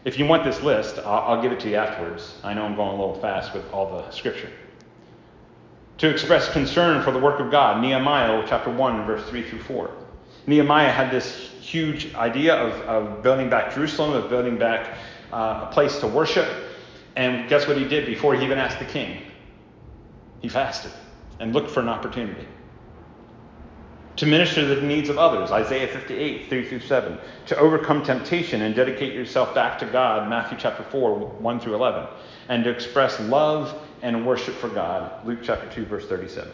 If 0.03 0.17
you 0.17 0.25
want 0.25 0.43
this 0.43 0.61
list, 0.61 0.97
I'll, 0.99 1.35
I'll 1.35 1.41
give 1.41 1.51
it 1.51 1.59
to 1.61 1.69
you 1.69 1.75
afterwards. 1.75 2.39
I 2.43 2.53
know 2.53 2.63
I'm 2.63 2.75
going 2.75 2.89
a 2.89 2.99
little 2.99 3.19
fast 3.21 3.53
with 3.53 3.71
all 3.71 3.97
the 3.97 4.09
scripture 4.11 4.49
to 6.01 6.09
express 6.09 6.51
concern 6.51 7.03
for 7.03 7.11
the 7.11 7.19
work 7.19 7.39
of 7.39 7.51
God. 7.51 7.79
Nehemiah 7.79 8.43
chapter 8.47 8.71
1, 8.71 9.05
verse 9.05 9.23
3 9.29 9.47
through 9.47 9.61
4. 9.61 9.91
Nehemiah 10.47 10.91
had 10.91 11.11
this 11.11 11.31
huge 11.61 12.15
idea 12.15 12.55
of, 12.55 12.73
of 12.81 13.21
building 13.21 13.51
back 13.51 13.75
Jerusalem, 13.75 14.13
of 14.13 14.27
building 14.27 14.57
back 14.57 14.97
uh, 15.31 15.67
a 15.69 15.71
place 15.71 15.99
to 15.99 16.07
worship. 16.07 16.47
And 17.15 17.49
guess 17.49 17.67
what 17.67 17.77
he 17.77 17.87
did 17.87 18.05
before 18.05 18.35
he 18.35 18.43
even 18.43 18.57
asked 18.57 18.79
the 18.79 18.85
king? 18.85 19.21
He 20.41 20.49
fasted 20.49 20.91
and 21.39 21.53
looked 21.53 21.71
for 21.71 21.81
an 21.81 21.89
opportunity. 21.89 22.47
To 24.17 24.25
minister 24.25 24.61
to 24.61 24.75
the 24.75 24.81
needs 24.81 25.09
of 25.09 25.17
others, 25.17 25.51
Isaiah 25.51 25.87
58, 25.87 26.49
3 26.49 26.69
through 26.69 26.79
7. 26.81 27.17
To 27.47 27.57
overcome 27.57 28.03
temptation 28.03 28.61
and 28.61 28.75
dedicate 28.75 29.13
yourself 29.13 29.55
back 29.55 29.79
to 29.79 29.85
God, 29.85 30.29
Matthew 30.29 30.57
chapter 30.59 30.83
4, 30.83 31.17
1 31.17 31.59
through 31.59 31.75
11. 31.75 32.07
And 32.49 32.63
to 32.63 32.69
express 32.69 33.19
love 33.21 33.81
and 34.01 34.25
worship 34.25 34.55
for 34.55 34.69
God. 34.69 35.25
Luke 35.25 35.39
chapter 35.41 35.67
2, 35.69 35.85
verse 35.85 36.07
37. 36.07 36.51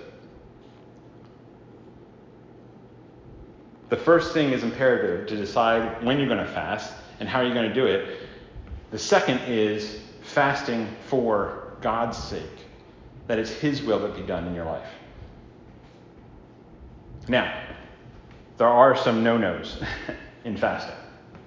The 3.90 3.98
first 3.98 4.34
thing 4.34 4.52
is 4.52 4.64
imperative 4.64 5.28
to 5.28 5.36
decide 5.36 6.04
when 6.04 6.20
you're 6.20 6.28
going 6.28 6.46
to 6.46 6.52
fast 6.52 6.94
and 7.20 7.28
how 7.28 7.42
you're 7.42 7.54
going 7.54 7.70
to 7.70 7.76
do 7.76 7.86
it. 7.86 8.20
The 8.92 9.00
second 9.00 9.40
is 9.48 10.02
fasting 10.38 10.88
for 11.08 11.74
God's 11.82 12.16
sake, 12.16 12.68
that 13.26 13.40
it's 13.40 13.50
His 13.50 13.82
will 13.82 13.98
that 14.02 14.16
be 14.16 14.22
done 14.22 14.46
in 14.46 14.54
your 14.54 14.66
life. 14.66 14.88
Now, 17.28 17.60
there 18.60 18.68
are 18.68 18.96
some 18.96 19.24
no 19.24 19.36
nos 19.36 19.82
in 20.46 20.56
fasting. 20.56 20.94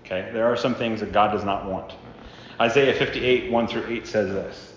Okay? 0.05 0.29
There 0.33 0.45
are 0.45 0.57
some 0.57 0.75
things 0.75 0.99
that 0.99 1.13
God 1.13 1.31
does 1.31 1.45
not 1.45 1.67
want. 1.67 1.95
Isaiah 2.61 2.93
58, 2.93 3.53
1 3.53 3.69
through 3.69 3.87
8 3.87 4.09
says 4.09 4.29
this 4.29 4.73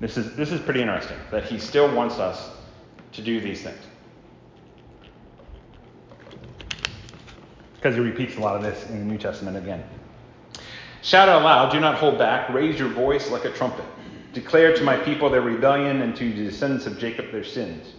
this 0.00 0.16
is, 0.16 0.34
this 0.34 0.50
is 0.50 0.62
pretty 0.62 0.80
interesting 0.80 1.18
that 1.30 1.44
he 1.44 1.58
still 1.58 1.94
wants 1.94 2.18
us 2.18 2.48
to 3.12 3.20
do 3.20 3.42
these 3.42 3.62
things. 3.62 3.82
Because 7.74 7.94
he 7.94 8.00
repeats 8.00 8.38
a 8.38 8.40
lot 8.40 8.56
of 8.56 8.62
this 8.62 8.88
in 8.88 9.00
the 9.00 9.04
New 9.04 9.18
Testament 9.18 9.58
again. 9.58 9.84
Shout 11.02 11.28
out 11.28 11.42
loud, 11.42 11.70
do 11.72 11.80
not 11.80 11.96
hold 11.96 12.18
back, 12.18 12.48
raise 12.50 12.78
your 12.78 12.88
voice 12.88 13.30
like 13.30 13.44
a 13.44 13.52
trumpet. 13.52 13.84
Declare 14.32 14.76
to 14.76 14.82
my 14.82 14.96
people 14.96 15.30
their 15.30 15.40
rebellion 15.40 16.02
and 16.02 16.14
to 16.16 16.32
the 16.32 16.44
descendants 16.44 16.86
of 16.86 16.98
Jacob 16.98 17.30
their 17.30 17.44
sins. 17.44 17.94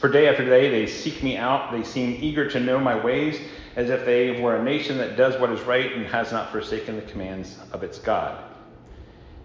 For 0.00 0.08
day 0.08 0.28
after 0.28 0.44
day 0.44 0.70
they 0.70 0.86
seek 0.86 1.22
me 1.22 1.36
out, 1.36 1.72
they 1.72 1.82
seem 1.82 2.18
eager 2.22 2.48
to 2.50 2.60
know 2.60 2.78
my 2.78 3.02
ways, 3.02 3.40
as 3.76 3.90
if 3.90 4.04
they 4.04 4.40
were 4.40 4.56
a 4.56 4.62
nation 4.62 4.98
that 4.98 5.16
does 5.16 5.38
what 5.40 5.50
is 5.50 5.60
right 5.62 5.92
and 5.92 6.06
has 6.06 6.30
not 6.30 6.52
forsaken 6.52 6.96
the 6.96 7.02
commands 7.02 7.58
of 7.72 7.82
its 7.82 7.98
God. 7.98 8.42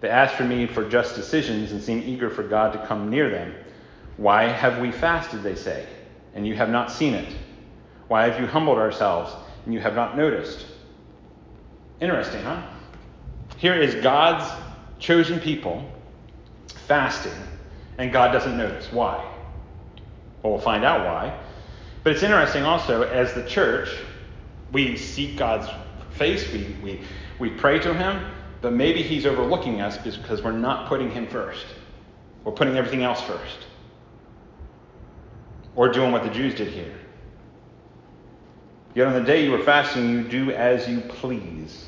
They 0.02 0.10
ask 0.10 0.36
for 0.36 0.46
me 0.46 0.66
for 0.66 0.88
just 0.88 1.16
decisions 1.16 1.72
and 1.72 1.82
seem 1.82 2.04
eager 2.06 2.30
for 2.30 2.44
God 2.44 2.74
to 2.74 2.86
come 2.86 3.10
near 3.10 3.30
them. 3.30 3.54
Why 4.18 4.44
have 4.44 4.80
we 4.80 4.92
fasted, 4.92 5.44
they 5.44 5.56
say, 5.56 5.86
and 6.36 6.48
you 6.48 6.56
have 6.56 6.70
not 6.70 6.92
seen 6.92 7.14
it? 7.16 7.34
Why 8.08 8.28
have 8.30 8.40
you 8.40 8.48
humbled 8.48 8.78
ourselves 8.78 9.34
and 9.66 9.74
you 9.74 9.80
have 9.80 9.96
not 9.96 10.16
noticed? 10.16 10.66
Interesting, 12.02 12.42
huh? 12.42 12.62
Here 13.58 13.76
is 13.76 13.96
God's 13.96 14.50
chosen 15.00 15.40
people 15.40 15.84
fasting, 16.88 17.34
and 17.98 18.12
God 18.12 18.32
doesn't 18.32 18.58
notice. 18.58 18.92
Why? 18.92 19.18
Well, 20.42 20.54
we'll 20.54 20.62
find 20.62 20.86
out 20.86 21.06
why. 21.06 21.38
But 22.04 22.14
it's 22.14 22.24
interesting 22.24 22.64
also, 22.64 23.04
as 23.04 23.34
the 23.34 23.44
church, 23.44 23.90
we 24.72 24.96
seek 24.96 25.38
God's 25.38 25.70
face, 26.12 26.52
we, 26.54 26.76
we, 26.82 27.02
we 27.40 27.50
pray 27.50 27.80
to 27.80 27.94
Him, 27.94 28.32
but 28.62 28.74
maybe 28.74 29.02
he's 29.02 29.26
overlooking 29.26 29.82
us 29.82 29.98
because 29.98 30.42
we're 30.42 30.52
not 30.52 30.88
putting 30.88 31.10
him 31.10 31.28
first. 31.28 31.66
We're 32.44 32.52
putting 32.52 32.76
everything 32.76 33.04
else 33.04 33.22
first. 33.22 33.68
Or 35.76 35.90
doing 35.90 36.12
what 36.12 36.24
the 36.24 36.30
Jews 36.30 36.56
did 36.56 36.68
here. 36.68 36.99
Yet 39.00 39.08
on 39.08 39.14
the 39.14 39.22
day 39.22 39.46
you 39.46 39.56
are 39.56 39.64
fasting, 39.64 40.10
you 40.10 40.24
do 40.24 40.52
as 40.52 40.90
you 40.90 41.00
please. 41.00 41.86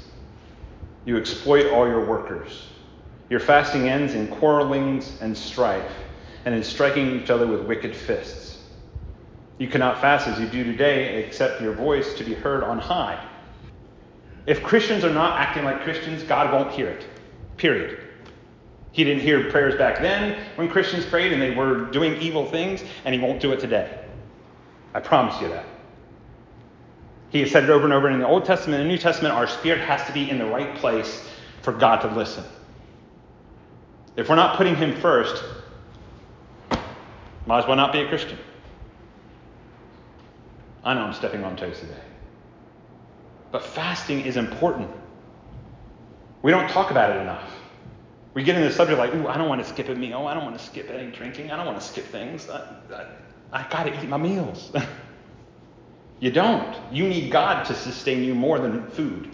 You 1.03 1.17
exploit 1.17 1.69
all 1.69 1.85
your 1.85 2.05
workers. 2.05 2.67
Your 3.29 3.41
fasting 3.41 3.89
ends 3.89 4.13
in 4.13 4.29
quarrelings 4.29 5.19
and 5.19 5.37
strife, 5.37 5.91
and 6.45 6.55
in 6.55 6.63
striking 6.63 7.19
each 7.19 7.29
other 7.29 7.45
with 7.45 7.65
wicked 7.65 7.93
fists. 7.93 8.59
You 9.57 9.67
cannot 9.67 9.99
fast 9.99 10.25
as 10.25 10.39
you 10.39 10.47
do 10.47 10.63
today, 10.63 11.21
except 11.25 11.61
your 11.61 11.73
voice 11.73 12.13
to 12.13 12.23
be 12.23 12.33
heard 12.33 12.63
on 12.63 12.79
high. 12.79 13.21
If 14.45 14.63
Christians 14.63 15.03
are 15.03 15.13
not 15.13 15.37
acting 15.37 15.65
like 15.65 15.81
Christians, 15.81 16.23
God 16.23 16.53
won't 16.53 16.71
hear 16.71 16.87
it. 16.87 17.05
Period. 17.57 17.99
He 18.93 19.03
didn't 19.03 19.23
hear 19.23 19.51
prayers 19.51 19.75
back 19.75 19.99
then 19.99 20.41
when 20.55 20.69
Christians 20.69 21.05
prayed 21.05 21.33
and 21.33 21.41
they 21.41 21.51
were 21.51 21.91
doing 21.91 22.21
evil 22.21 22.45
things, 22.45 22.81
and 23.03 23.13
He 23.13 23.19
won't 23.19 23.41
do 23.41 23.51
it 23.51 23.59
today. 23.59 23.99
I 24.93 25.01
promise 25.01 25.41
you 25.41 25.49
that. 25.49 25.65
He 27.31 27.39
has 27.39 27.51
said 27.51 27.63
it 27.63 27.69
over 27.69 27.85
and 27.85 27.93
over 27.93 28.09
in 28.09 28.19
the 28.19 28.27
Old 28.27 28.43
Testament 28.43 28.81
and 28.81 28.89
the 28.89 28.93
New 28.93 28.99
Testament 28.99 29.33
our 29.33 29.47
spirit 29.47 29.79
has 29.79 30.05
to 30.05 30.13
be 30.13 30.29
in 30.29 30.37
the 30.37 30.45
right 30.45 30.75
place 30.75 31.25
for 31.61 31.71
God 31.71 32.01
to 32.01 32.07
listen. 32.13 32.43
If 34.17 34.27
we're 34.27 34.35
not 34.35 34.57
putting 34.57 34.75
Him 34.75 34.95
first, 34.97 35.41
might 37.45 37.59
as 37.59 37.67
well 37.67 37.77
not 37.77 37.93
be 37.93 37.99
a 37.99 38.07
Christian. 38.07 38.37
I 40.83 40.93
know 40.93 41.01
I'm 41.01 41.13
stepping 41.13 41.43
on 41.43 41.55
toes 41.55 41.79
today. 41.79 41.93
But 43.51 43.63
fasting 43.63 44.21
is 44.21 44.35
important. 44.35 44.89
We 46.41 46.51
don't 46.51 46.69
talk 46.69 46.91
about 46.91 47.15
it 47.15 47.21
enough. 47.21 47.49
We 48.33 48.43
get 48.43 48.55
into 48.55 48.67
the 48.67 48.73
subject 48.73 48.97
like, 48.97 49.13
ooh, 49.13 49.27
I 49.27 49.37
don't 49.37 49.47
want 49.47 49.63
to 49.63 49.69
skip 49.69 49.89
a 49.89 49.95
meal. 49.95 50.27
I 50.27 50.33
don't 50.33 50.43
want 50.43 50.57
to 50.57 50.63
skip 50.63 50.89
any 50.89 51.11
drinking. 51.11 51.51
I 51.51 51.57
don't 51.57 51.65
want 51.65 51.79
to 51.79 51.85
skip 51.85 52.05
things. 52.05 52.49
I, 52.49 52.75
I, 52.93 53.05
I 53.51 53.69
got 53.69 53.83
to 53.83 54.03
eat 54.03 54.09
my 54.09 54.17
meals. 54.17 54.71
you 56.21 56.31
don't. 56.31 56.77
You 56.93 57.07
need 57.07 57.31
God 57.31 57.65
to 57.65 57.73
sustain 57.73 58.23
you 58.23 58.35
more 58.35 58.59
than 58.59 58.87
food. 58.91 59.29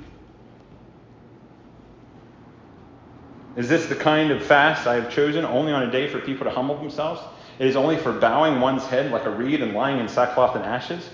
Is 3.58 3.68
this 3.68 3.88
the 3.88 3.96
kind 3.96 4.32
of 4.32 4.42
fast 4.42 4.88
I 4.88 4.96
have 4.96 5.12
chosen 5.12 5.44
only 5.44 5.74
on 5.74 5.84
a 5.84 5.92
day 5.92 6.08
for 6.08 6.20
people 6.20 6.46
to 6.46 6.52
humble 6.52 6.78
themselves? 6.78 7.22
It 7.60 7.68
is 7.68 7.76
only 7.76 7.98
for 7.98 8.14
bowing 8.14 8.62
one's 8.62 8.86
head 8.86 9.12
like 9.12 9.26
a 9.26 9.30
reed 9.30 9.62
and 9.62 9.74
lying 9.74 10.00
in 10.00 10.08
sackcloth 10.08 10.56
and 10.56 10.64
ashes? 10.64 11.10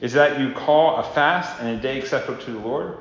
Is 0.00 0.12
that 0.14 0.40
you 0.40 0.52
call 0.52 0.96
a 0.96 1.04
fast 1.14 1.60
and 1.60 1.78
a 1.78 1.80
day 1.80 2.00
acceptable 2.00 2.42
to 2.42 2.50
the 2.50 2.58
Lord? 2.58 2.98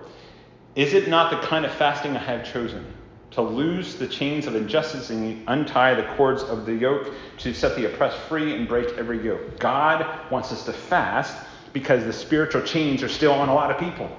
Is 0.75 0.93
it 0.93 1.07
not 1.07 1.31
the 1.31 1.47
kind 1.47 1.65
of 1.65 1.73
fasting 1.73 2.15
I 2.15 2.19
have 2.19 2.45
chosen? 2.53 2.85
To 3.31 3.41
loose 3.41 3.95
the 3.95 4.07
chains 4.07 4.45
of 4.45 4.55
injustice 4.55 5.09
and 5.09 5.43
untie 5.47 5.95
the 5.95 6.03
cords 6.15 6.43
of 6.43 6.65
the 6.65 6.73
yoke, 6.73 7.13
to 7.37 7.53
set 7.53 7.75
the 7.77 7.85
oppressed 7.85 8.17
free 8.27 8.55
and 8.55 8.67
break 8.67 8.89
every 8.97 9.23
yoke. 9.23 9.57
God 9.57 10.05
wants 10.29 10.51
us 10.51 10.65
to 10.65 10.73
fast 10.73 11.35
because 11.73 12.03
the 12.03 12.13
spiritual 12.13 12.61
chains 12.61 13.03
are 13.03 13.09
still 13.09 13.31
on 13.31 13.49
a 13.49 13.53
lot 13.53 13.71
of 13.71 13.77
people. 13.77 14.09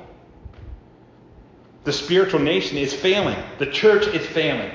The 1.84 1.92
spiritual 1.92 2.40
nation 2.40 2.78
is 2.78 2.94
failing. 2.94 3.36
The 3.58 3.66
church 3.66 4.06
is 4.06 4.24
failing. 4.24 4.70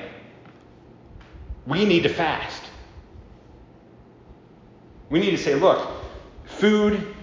We 1.66 1.84
need 1.84 2.02
to 2.02 2.08
fast. 2.08 2.62
We 5.10 5.20
need 5.20 5.30
to 5.30 5.38
say, 5.38 5.54
look, 5.54 5.88
food 6.44 7.14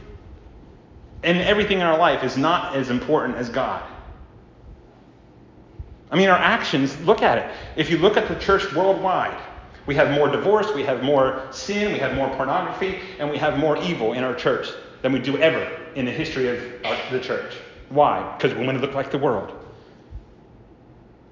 and 1.23 1.37
everything 1.39 1.79
in 1.79 1.85
our 1.85 1.97
life 1.97 2.23
is 2.23 2.37
not 2.37 2.75
as 2.75 2.89
important 2.89 3.37
as 3.37 3.49
God. 3.49 3.83
I 6.11 6.17
mean, 6.17 6.29
our 6.29 6.37
actions, 6.37 6.99
look 7.01 7.21
at 7.21 7.37
it. 7.37 7.55
If 7.75 7.89
you 7.89 7.97
look 7.97 8.17
at 8.17 8.27
the 8.27 8.35
church 8.35 8.71
worldwide, 8.73 9.39
we 9.87 9.95
have 9.95 10.11
more 10.11 10.29
divorce, 10.29 10.73
we 10.73 10.83
have 10.83 11.03
more 11.03 11.47
sin, 11.51 11.93
we 11.93 11.99
have 11.99 12.15
more 12.15 12.29
pornography, 12.35 12.99
and 13.19 13.29
we 13.29 13.37
have 13.37 13.57
more 13.57 13.77
evil 13.83 14.13
in 14.13 14.23
our 14.23 14.33
church 14.33 14.69
than 15.05 15.13
we 15.13 15.19
do 15.19 15.37
ever 15.37 15.69
in 15.93 16.05
the 16.05 16.11
history 16.11 16.47
of 16.47 16.83
our, 16.83 16.97
the 17.11 17.19
church. 17.19 17.53
Why? 17.89 18.35
Because 18.35 18.57
we 18.57 18.65
to 18.65 18.79
look 18.79 18.95
like 18.95 19.11
the 19.11 19.19
world. 19.19 19.53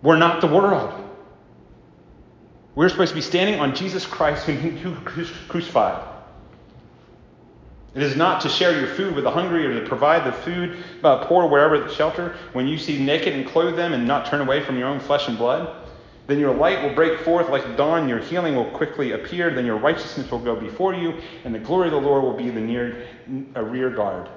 We're 0.04 0.20
not 0.20 0.42
the 0.42 0.48
world. 0.48 0.94
We're 2.76 2.90
supposed 2.90 3.10
to 3.10 3.16
be 3.16 3.22
standing 3.22 3.60
on 3.60 3.74
Jesus 3.74 4.06
Christ, 4.06 4.46
whom 4.46 4.60
He 4.60 4.96
crucified. 5.48 6.08
It 7.96 8.04
is 8.04 8.16
not 8.16 8.42
to 8.42 8.50
share 8.50 8.80
your 8.80 8.94
food 8.94 9.16
with 9.16 9.24
the 9.24 9.32
hungry 9.32 9.66
or 9.66 9.80
to 9.80 9.88
provide 9.88 10.24
the 10.24 10.34
food 10.34 10.84
uh, 11.04 11.26
poor 11.26 11.48
wherever 11.48 11.80
the 11.80 11.92
shelter. 11.92 12.36
When 12.54 12.68
you 12.68 12.78
see 12.78 13.04
naked 13.04 13.34
and 13.34 13.48
clothe 13.48 13.76
them 13.76 13.94
and 13.94 14.06
not 14.06 14.28
turn 14.28 14.42
away 14.42 14.64
from 14.64 14.78
your 14.78 14.88
own 14.88 15.00
flesh 15.00 15.28
and 15.28 15.36
blood, 15.36 15.83
then 16.28 16.40
your 16.40 16.54
light 16.54 16.82
will 16.82 16.96
break 16.96 17.20
forth 17.22 17.50
like 17.50 17.76
dawn, 17.76 18.08
your 18.08 18.20
healing 18.20 18.56
will 18.56 18.72
quickly 18.72 19.12
appear, 19.12 19.54
then 19.54 19.66
your 19.66 19.78
righteousness 19.78 20.30
will 20.32 20.40
go 20.40 20.56
before 20.56 20.94
you, 20.94 21.22
and 21.44 21.54
the 21.54 21.60
glory 21.60 21.88
of 21.88 21.94
the 21.94 22.00
Lord 22.00 22.24
will 22.24 22.38
be 22.38 22.50
the 22.50 22.62
near 22.62 23.06
a 23.56 23.64
rear 23.64 23.90
guard. 23.90 24.30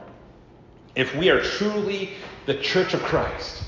If 0.94 1.14
we 1.14 1.30
are 1.30 1.40
truly 1.40 2.10
the 2.46 2.54
church 2.54 2.94
of 2.94 3.02
Christ, 3.02 3.62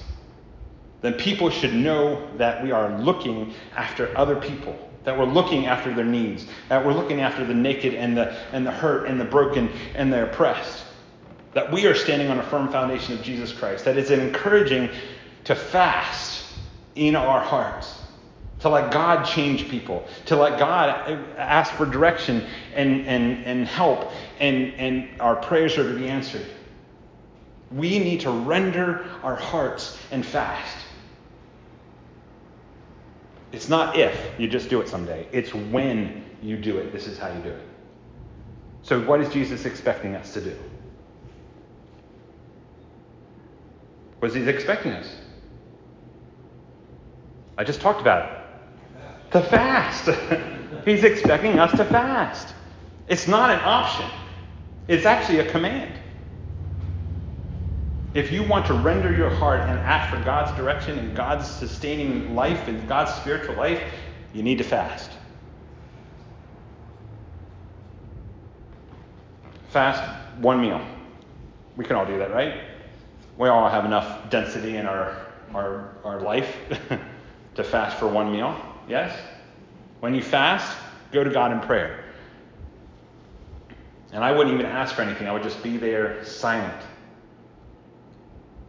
then 1.00 1.14
people 1.14 1.50
should 1.50 1.74
know 1.74 2.28
that 2.38 2.62
we 2.64 2.72
are 2.72 2.98
looking 2.98 3.54
after 3.76 4.16
other 4.16 4.37
people 4.37 4.76
that 5.09 5.18
we're 5.18 5.24
looking 5.24 5.64
after 5.64 5.94
their 5.94 6.04
needs, 6.04 6.44
that 6.68 6.85
we're 6.85 6.92
looking 6.92 7.22
after 7.22 7.42
the 7.42 7.54
naked 7.54 7.94
and 7.94 8.14
the, 8.14 8.37
and 8.52 8.66
the 8.66 8.70
hurt 8.70 9.07
and 9.09 9.18
the 9.18 9.24
broken 9.24 9.70
and 9.94 10.12
the 10.12 10.24
oppressed, 10.24 10.85
that 11.54 11.72
we 11.72 11.87
are 11.87 11.94
standing 11.94 12.28
on 12.28 12.38
a 12.38 12.42
firm 12.42 12.68
foundation 12.68 13.14
of 13.14 13.22
Jesus 13.22 13.50
Christ, 13.50 13.87
that 13.87 13.96
it's 13.96 14.11
encouraging 14.11 14.90
to 15.44 15.54
fast 15.54 16.44
in 16.94 17.16
our 17.16 17.40
hearts, 17.40 17.97
to 18.60 18.68
let 18.68 18.92
God 18.92 19.24
change 19.24 19.68
people, 19.68 20.06
to 20.26 20.36
let 20.36 20.58
God 20.58 20.88
ask 21.36 21.72
for 21.74 21.86
direction 21.86 22.44
and, 22.74 23.06
and, 23.06 23.44
and 23.44 23.66
help, 23.66 24.10
and, 24.40 24.74
and 24.74 25.20
our 25.20 25.36
prayers 25.36 25.78
are 25.78 25.92
to 25.92 25.98
be 25.98 26.08
answered. 26.08 26.46
We 27.70 27.98
need 27.98 28.20
to 28.20 28.30
render 28.30 29.04
our 29.22 29.36
hearts 29.36 29.98
and 30.10 30.24
fast. 30.24 30.76
It's 33.52 33.68
not 33.68 33.96
if 33.96 34.18
you 34.38 34.48
just 34.48 34.68
do 34.68 34.80
it 34.80 34.88
someday, 34.88 35.26
it's 35.32 35.54
when 35.54 36.24
you 36.42 36.56
do 36.56 36.78
it. 36.78 36.92
This 36.92 37.06
is 37.06 37.18
how 37.18 37.28
you 37.28 37.40
do 37.42 37.50
it. 37.50 37.66
So, 38.82 39.00
what 39.00 39.20
is 39.20 39.28
Jesus 39.32 39.64
expecting 39.64 40.14
us 40.14 40.34
to 40.34 40.40
do? 40.40 40.56
What 44.18 44.28
is 44.28 44.34
he 44.34 44.48
expecting 44.48 44.92
us? 44.92 45.14
I 47.56 47.64
just 47.64 47.80
talked 47.80 48.00
about 48.00 48.30
it. 48.30 48.38
To 49.32 49.42
fast. 49.42 50.08
He's 50.84 51.04
expecting 51.04 51.58
us 51.58 51.70
to 51.72 51.84
fast. 51.84 52.54
It's 53.08 53.28
not 53.28 53.50
an 53.50 53.60
option, 53.60 54.06
it's 54.86 55.06
actually 55.06 55.40
a 55.40 55.50
command. 55.50 55.94
If 58.14 58.32
you 58.32 58.42
want 58.42 58.66
to 58.66 58.74
render 58.74 59.14
your 59.14 59.30
heart 59.30 59.60
and 59.60 59.78
ask 59.78 60.14
for 60.14 60.22
God's 60.24 60.56
direction 60.56 60.98
and 60.98 61.14
God's 61.14 61.46
sustaining 61.46 62.34
life 62.34 62.66
and 62.66 62.88
God's 62.88 63.12
spiritual 63.14 63.54
life, 63.56 63.82
you 64.32 64.42
need 64.42 64.58
to 64.58 64.64
fast. 64.64 65.10
Fast 69.68 70.02
one 70.38 70.60
meal. 70.60 70.80
We 71.76 71.84
can 71.84 71.96
all 71.96 72.06
do 72.06 72.18
that, 72.18 72.32
right? 72.32 72.62
We 73.36 73.48
all 73.48 73.68
have 73.68 73.84
enough 73.84 74.30
density 74.30 74.76
in 74.76 74.86
our, 74.86 75.26
our, 75.54 75.94
our 76.02 76.20
life 76.20 76.56
to 77.54 77.62
fast 77.62 77.98
for 77.98 78.08
one 78.08 78.32
meal. 78.32 78.56
Yes? 78.88 79.16
When 80.01 80.14
you 80.14 80.22
fast, 80.22 80.77
go 81.12 81.22
to 81.22 81.31
God 81.31 81.53
in 81.53 81.61
prayer. 81.61 82.05
And 84.12 84.24
I 84.24 84.33
wouldn't 84.33 84.55
even 84.55 84.66
ask 84.66 84.94
for 84.94 85.03
anything, 85.03 85.29
I 85.29 85.33
would 85.33 85.42
just 85.42 85.62
be 85.62 85.77
there 85.77 86.24
silent 86.24 86.83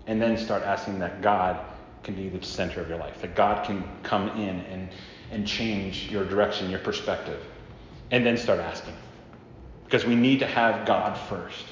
and 0.06 0.22
then 0.22 0.38
start 0.38 0.64
asking 0.64 1.00
that 1.00 1.22
God 1.22 1.60
can 2.04 2.16
be 2.16 2.30
the 2.30 2.44
center 2.44 2.82
of 2.82 2.90
your 2.90 2.98
life, 2.98 3.22
that 3.22 3.36
God 3.36 3.66
can 3.66 3.88
come 4.02 4.30
in 4.30 4.62
and, 4.62 4.90
and 5.32 5.48
change 5.48 6.10
your 6.10 6.26
direction, 6.26 6.70
your 6.70 6.80
perspective, 6.80 7.42
and 8.12 8.26
then 8.26 8.36
start 8.36 8.60
asking. 8.60 8.96
Because 9.86 10.06
we 10.06 10.16
need 10.16 10.40
to 10.40 10.48
have 10.48 10.86
God 10.88 11.16
first. 11.16 11.66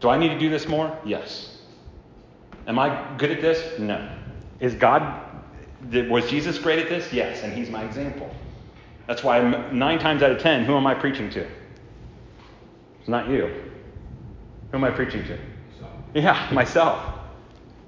Do 0.00 0.08
I 0.08 0.18
need 0.18 0.28
to 0.28 0.38
do 0.38 0.48
this 0.48 0.66
more? 0.66 0.96
Yes. 1.04 1.60
Am 2.66 2.78
I 2.78 3.14
good 3.18 3.30
at 3.30 3.40
this? 3.40 3.78
No. 3.78 4.10
Is 4.58 4.74
God, 4.74 5.33
was 6.08 6.28
Jesus 6.28 6.58
great 6.58 6.78
at 6.78 6.88
this? 6.88 7.12
Yes, 7.12 7.42
and 7.42 7.52
he's 7.52 7.70
my 7.70 7.84
example. 7.84 8.32
That's 9.06 9.22
why 9.22 9.40
nine 9.70 9.98
times 9.98 10.22
out 10.22 10.30
of 10.30 10.40
ten, 10.40 10.64
who 10.64 10.76
am 10.76 10.86
I 10.86 10.94
preaching 10.94 11.30
to? 11.30 11.46
It's 13.00 13.08
not 13.08 13.28
you. 13.28 13.46
Who 14.70 14.78
am 14.78 14.84
I 14.84 14.90
preaching 14.90 15.24
to? 15.24 15.38
Yeah, 16.14 16.48
myself. 16.52 17.10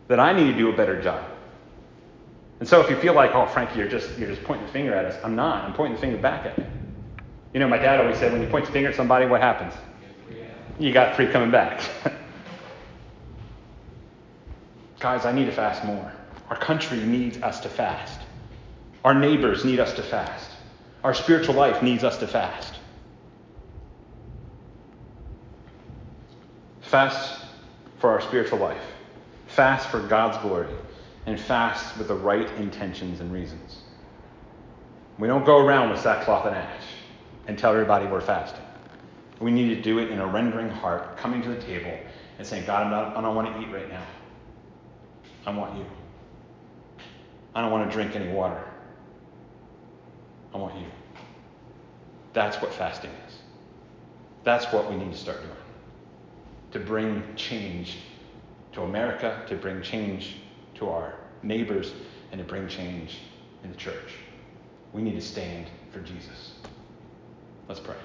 That 0.08 0.20
I 0.20 0.32
need 0.32 0.52
to 0.52 0.56
do 0.56 0.70
a 0.70 0.76
better 0.76 1.02
job. 1.02 1.24
And 2.60 2.68
so 2.68 2.80
if 2.80 2.88
you 2.88 2.96
feel 2.96 3.12
like, 3.12 3.32
oh, 3.34 3.46
Frankie, 3.46 3.78
you're 3.78 3.88
just 3.88 4.16
you're 4.18 4.28
just 4.28 4.44
pointing 4.44 4.66
the 4.66 4.72
finger 4.72 4.94
at 4.94 5.04
us, 5.04 5.18
I'm 5.24 5.34
not. 5.34 5.64
I'm 5.64 5.74
pointing 5.74 5.96
the 5.96 6.00
finger 6.00 6.16
back 6.16 6.46
at 6.46 6.56
you. 6.58 6.64
You 7.54 7.60
know, 7.60 7.68
my 7.68 7.78
dad 7.78 8.00
always 8.00 8.18
said, 8.18 8.32
when 8.32 8.40
you 8.42 8.48
point 8.48 8.66
the 8.66 8.72
finger 8.72 8.90
at 8.90 8.94
somebody, 8.94 9.26
what 9.26 9.40
happens? 9.40 9.74
You 10.78 10.92
got 10.92 11.16
three 11.16 11.26
coming 11.26 11.50
back. 11.50 11.82
Guys, 15.00 15.24
I 15.24 15.32
need 15.32 15.46
to 15.46 15.52
fast 15.52 15.84
more. 15.84 16.12
Our 16.50 16.56
country 16.56 16.98
needs 16.98 17.38
us 17.38 17.60
to 17.60 17.68
fast. 17.68 18.20
Our 19.04 19.14
neighbors 19.14 19.64
need 19.64 19.80
us 19.80 19.94
to 19.94 20.02
fast. 20.02 20.50
Our 21.04 21.14
spiritual 21.14 21.54
life 21.54 21.82
needs 21.82 22.04
us 22.04 22.18
to 22.18 22.26
fast. 22.26 22.74
Fast 26.80 27.44
for 27.98 28.10
our 28.10 28.20
spiritual 28.20 28.58
life, 28.58 28.82
fast 29.46 29.88
for 29.88 30.00
God's 30.00 30.38
glory, 30.38 30.68
and 31.26 31.40
fast 31.40 31.96
with 31.98 32.08
the 32.08 32.14
right 32.14 32.48
intentions 32.52 33.20
and 33.20 33.32
reasons. 33.32 33.82
We 35.18 35.28
don't 35.28 35.44
go 35.44 35.58
around 35.58 35.90
with 35.90 36.00
sackcloth 36.00 36.46
and 36.46 36.54
ash 36.54 36.84
and 37.48 37.58
tell 37.58 37.72
everybody 37.72 38.06
we're 38.06 38.20
fasting. 38.20 38.62
We 39.40 39.50
need 39.50 39.74
to 39.74 39.82
do 39.82 39.98
it 39.98 40.10
in 40.10 40.20
a 40.20 40.26
rendering 40.26 40.68
heart, 40.68 41.16
coming 41.16 41.42
to 41.42 41.48
the 41.48 41.60
table 41.60 41.98
and 42.38 42.46
saying, 42.46 42.66
God, 42.66 42.90
not, 42.90 43.16
i 43.16 43.20
don't 43.20 43.34
want 43.34 43.52
to 43.54 43.60
eat 43.60 43.72
right 43.72 43.88
now. 43.88 44.04
I 45.46 45.50
want 45.50 45.76
you. 45.76 45.86
I 47.56 47.62
don't 47.62 47.70
want 47.70 47.90
to 47.90 47.92
drink 47.92 48.14
any 48.14 48.30
water. 48.30 48.62
I 50.52 50.58
want 50.58 50.78
you. 50.78 50.86
That's 52.34 52.60
what 52.60 52.70
fasting 52.74 53.10
is. 53.26 53.38
That's 54.44 54.66
what 54.66 54.90
we 54.90 54.96
need 54.96 55.10
to 55.10 55.18
start 55.18 55.40
doing 55.40 55.52
to 56.72 56.78
bring 56.80 57.22
change 57.36 57.96
to 58.72 58.82
America, 58.82 59.42
to 59.48 59.56
bring 59.56 59.80
change 59.80 60.36
to 60.74 60.90
our 60.90 61.14
neighbors, 61.42 61.94
and 62.30 62.38
to 62.38 62.44
bring 62.44 62.68
change 62.68 63.20
in 63.64 63.70
the 63.70 63.76
church. 63.76 64.12
We 64.92 65.00
need 65.00 65.14
to 65.14 65.22
stand 65.22 65.68
for 65.90 66.00
Jesus. 66.00 66.52
Let's 67.68 67.80
pray. 67.80 67.96